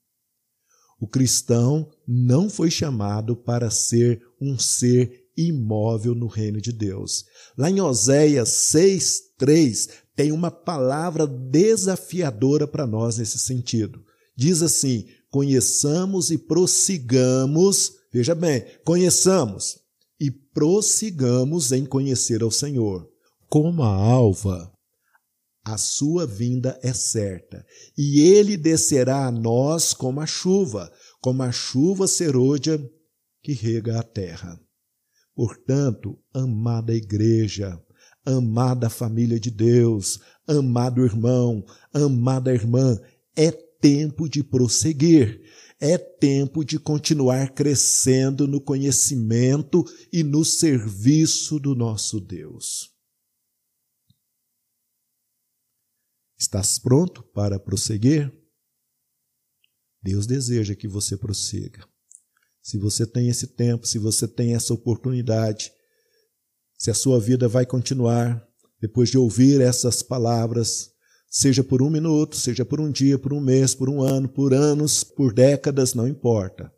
O 1.01 1.07
cristão 1.07 1.91
não 2.07 2.51
foi 2.51 2.71
chamado 2.71 3.37
para 3.37 3.71
ser 3.71 4.21
um 4.41 4.59
ser 4.59 5.29
imóvel 5.37 6.15
no 6.15 6.27
reino 6.27 6.61
de 6.61 6.73
Deus. 6.73 7.25
Lá 7.57 7.71
em 7.71 7.81
Oséias 7.81 8.49
6, 8.49 9.21
3, 9.39 9.89
tem 10.19 10.33
uma 10.33 10.51
palavra 10.51 11.29
desafiadora 11.29 12.67
para 12.67 12.85
nós 12.85 13.19
nesse 13.19 13.39
sentido. 13.39 14.05
Diz 14.37 14.63
assim: 14.63 15.07
conheçamos 15.31 16.33
e 16.33 16.37
prossigamos, 16.37 17.93
veja 18.13 18.35
bem, 18.35 18.65
conheçamos 18.85 19.79
e 20.19 20.29
prossigamos 20.29 21.71
em 21.71 21.87
conhecer 21.87 22.43
ao 22.43 22.51
Senhor. 22.51 23.09
Como 23.49 23.81
a 23.85 23.95
alva, 23.95 24.73
a 25.65 25.79
sua 25.79 26.27
vinda 26.27 26.77
é 26.83 26.93
certa, 26.93 27.65
e 27.97 28.19
ele 28.19 28.57
descerá 28.57 29.25
a 29.25 29.31
nós 29.31 29.95
como 29.95 30.21
a 30.21 30.27
chuva, 30.27 30.93
como 31.21 31.45
a 31.45 31.53
chuva 31.53 32.09
serôdia 32.09 32.85
que 33.41 33.53
rega 33.53 34.01
a 34.01 34.03
terra. 34.03 34.61
Portanto, 35.33 36.19
amada 36.35 36.93
igreja, 36.93 37.81
amada 38.37 38.91
família 38.91 39.41
de 39.41 39.51
Deus, 39.51 40.21
amado 40.47 41.05
irmão, 41.05 41.65
amada 41.93 42.53
irmã, 42.53 43.01
é 43.35 43.51
tempo 43.51 44.29
de 44.29 44.45
prosseguir, 44.45 45.41
é 45.81 45.97
tempo 45.97 46.65
de 46.65 46.79
continuar 46.79 47.55
crescendo 47.55 48.47
no 48.47 48.61
conhecimento 48.61 49.85
e 50.13 50.23
no 50.23 50.45
serviço 50.45 51.59
do 51.59 51.75
nosso 51.75 52.21
Deus. 52.21 52.93
Estás 56.39 56.79
pronto 56.79 57.23
para 57.23 57.59
prosseguir? 57.59 58.33
Deus 60.03 60.27
deseja 60.27 60.75
que 60.77 60.87
você 60.87 61.17
prossiga. 61.17 61.87
Se 62.63 62.79
você 62.79 63.07
tem 63.07 63.29
esse 63.29 63.47
tempo, 63.47 63.87
se 63.87 63.99
você 63.99 64.29
tem 64.29 64.55
essa 64.55 64.75
oportunidade, 64.75 65.73
se 66.79 66.91
a 66.91 66.95
sua 66.95 67.19
vida 67.19 67.49
vai 67.49 67.67
continuar 67.67 68.43
depois 68.81 69.09
de 69.09 69.19
ouvir 69.19 69.61
essas 69.61 70.03
palavras, 70.03 70.93
seja 71.29 71.65
por 71.65 71.83
um 71.83 71.91
minuto, 71.91 72.37
seja 72.37 72.65
por 72.65 72.81
um 72.81 72.91
dia, 72.91 73.19
por 73.19 73.33
um 73.33 73.41
mês, 73.41 73.75
por 73.75 73.91
um 73.91 74.01
ano, 74.01 74.29
por 74.29 74.55
anos, 74.55 75.03
por 75.03 75.35
décadas, 75.35 75.93
não 75.93 76.07
importa. 76.07 76.73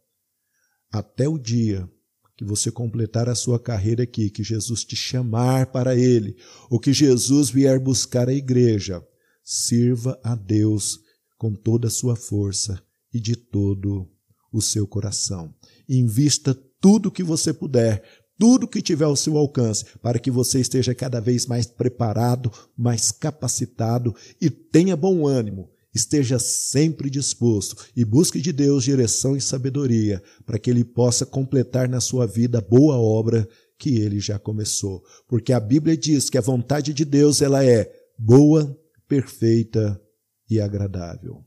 Até 0.91 1.29
o 1.29 1.39
dia 1.39 1.89
que 2.37 2.45
você 2.45 2.71
completar 2.71 3.29
a 3.29 3.35
sua 3.35 3.61
carreira 3.61 4.05
aqui, 4.05 4.31
que 4.31 4.43
Jesus 4.43 4.83
te 4.83 4.97
chamar 4.97 5.67
para 5.67 5.95
Ele, 5.95 6.37
ou 6.71 6.81
que 6.81 6.91
Jesus 6.91 7.51
vier 7.51 7.79
buscar 7.79 8.31
a 8.31 8.35
igreja, 8.35 9.07
sirva 9.45 10.19
a 10.25 10.35
Deus 10.35 10.99
com 11.37 11.55
toda 11.55 11.89
a 11.89 11.91
sua 11.91 12.17
força 12.17 12.83
e 13.13 13.21
de 13.21 13.37
todo 13.37 14.09
o 14.51 14.63
seu 14.63 14.87
coração. 14.87 15.55
Invista 15.87 16.55
tudo 16.81 17.11
que 17.11 17.23
você 17.23 17.53
puder 17.53 18.03
tudo 18.41 18.67
que 18.67 18.81
tiver 18.81 19.05
ao 19.05 19.15
seu 19.15 19.37
alcance, 19.37 19.85
para 20.01 20.19
que 20.19 20.31
você 20.31 20.61
esteja 20.61 20.95
cada 20.95 21.21
vez 21.21 21.45
mais 21.45 21.67
preparado, 21.67 22.51
mais 22.75 23.13
capacitado 23.13 24.17
e 24.41 24.49
tenha 24.49 24.97
bom 24.97 25.27
ânimo. 25.27 25.69
Esteja 25.95 26.39
sempre 26.39 27.11
disposto 27.11 27.77
e 27.95 28.03
busque 28.03 28.41
de 28.41 28.51
Deus 28.51 28.85
direção 28.85 29.37
e 29.37 29.43
sabedoria, 29.43 30.23
para 30.47 30.59
que 30.59 30.71
Ele 30.71 30.83
possa 30.83 31.27
completar 31.27 31.87
na 31.87 32.01
sua 32.01 32.27
vida 32.27 32.59
a 32.59 32.63
boa 32.63 32.97
obra 32.97 33.47
que 33.79 34.01
Ele 34.01 34.19
já 34.19 34.39
começou. 34.39 35.05
Porque 35.29 35.53
a 35.53 35.61
Bíblia 35.61 35.95
diz 35.95 36.31
que 36.31 36.39
a 36.39 36.43
vontade 36.43 36.95
de 36.95 37.05
Deus 37.05 37.43
ela 37.43 37.63
é 37.63 37.93
boa, 38.19 38.75
perfeita 39.07 40.01
e 40.49 40.59
agradável. 40.59 41.45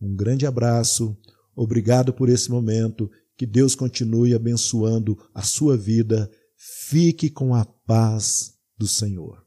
Um 0.00 0.16
grande 0.16 0.46
abraço, 0.46 1.14
obrigado 1.54 2.14
por 2.14 2.30
esse 2.30 2.50
momento 2.50 3.10
que 3.36 3.46
Deus 3.46 3.74
continue 3.74 4.34
abençoando 4.34 5.18
a 5.34 5.42
sua 5.42 5.76
vida. 5.76 6.30
Fique 6.56 7.28
com 7.28 7.54
a 7.54 7.64
paz 7.64 8.54
do 8.78 8.86
Senhor. 8.86 9.46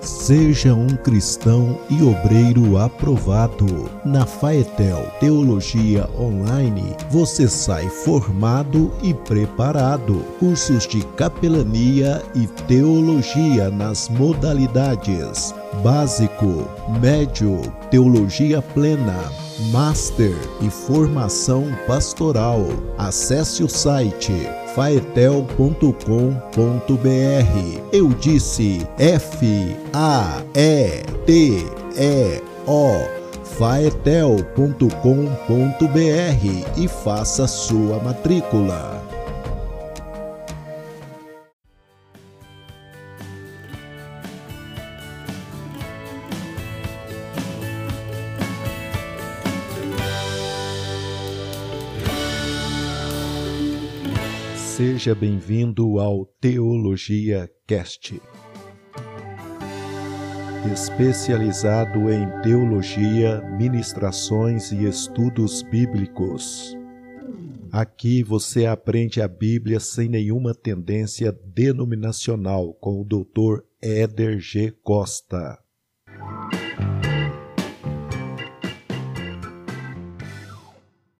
Seja 0.00 0.74
um 0.74 0.96
cristão 0.96 1.78
e 1.90 2.02
obreiro 2.02 2.78
aprovado. 2.78 3.90
Na 4.04 4.24
Faetel 4.24 5.10
Teologia 5.20 6.08
Online, 6.18 6.96
você 7.10 7.48
sai 7.48 7.88
formado 7.88 8.92
e 9.02 9.12
preparado. 9.12 10.20
Cursos 10.38 10.86
de 10.86 11.04
capelania 11.16 12.22
e 12.34 12.46
teologia 12.66 13.70
nas 13.70 14.08
modalidades 14.08 15.54
básico, 15.82 16.68
médio, 17.00 17.60
teologia 17.90 18.60
plena, 18.60 19.16
master 19.70 20.36
e 20.60 20.70
formação 20.70 21.66
pastoral. 21.86 22.66
Acesse 22.96 23.62
o 23.62 23.68
site 23.68 24.32
faetel.com.br. 24.74 25.48
Eu 27.92 28.08
disse 28.10 28.86
F 28.98 29.76
A 29.92 30.42
E 30.54 31.02
T 31.26 31.66
E 31.96 32.42
O 32.66 33.18
faetel.com.br 33.58 34.86
e 36.76 36.88
faça 36.88 37.46
sua 37.48 37.98
matrícula. 37.98 38.97
Seja 54.78 55.12
bem-vindo 55.12 55.98
ao 55.98 56.24
Teologia 56.40 57.50
Cast. 57.66 58.22
Especializado 60.72 62.08
em 62.08 62.42
teologia, 62.42 63.40
ministrações 63.58 64.70
e 64.70 64.84
estudos 64.84 65.64
bíblicos. 65.64 66.76
Aqui 67.72 68.22
você 68.22 68.66
aprende 68.66 69.20
a 69.20 69.26
Bíblia 69.26 69.80
sem 69.80 70.08
nenhuma 70.08 70.54
tendência 70.54 71.32
denominacional 71.32 72.72
com 72.74 73.00
o 73.00 73.04
Dr. 73.04 73.64
Éder 73.82 74.38
G. 74.38 74.70
Costa. 74.84 75.58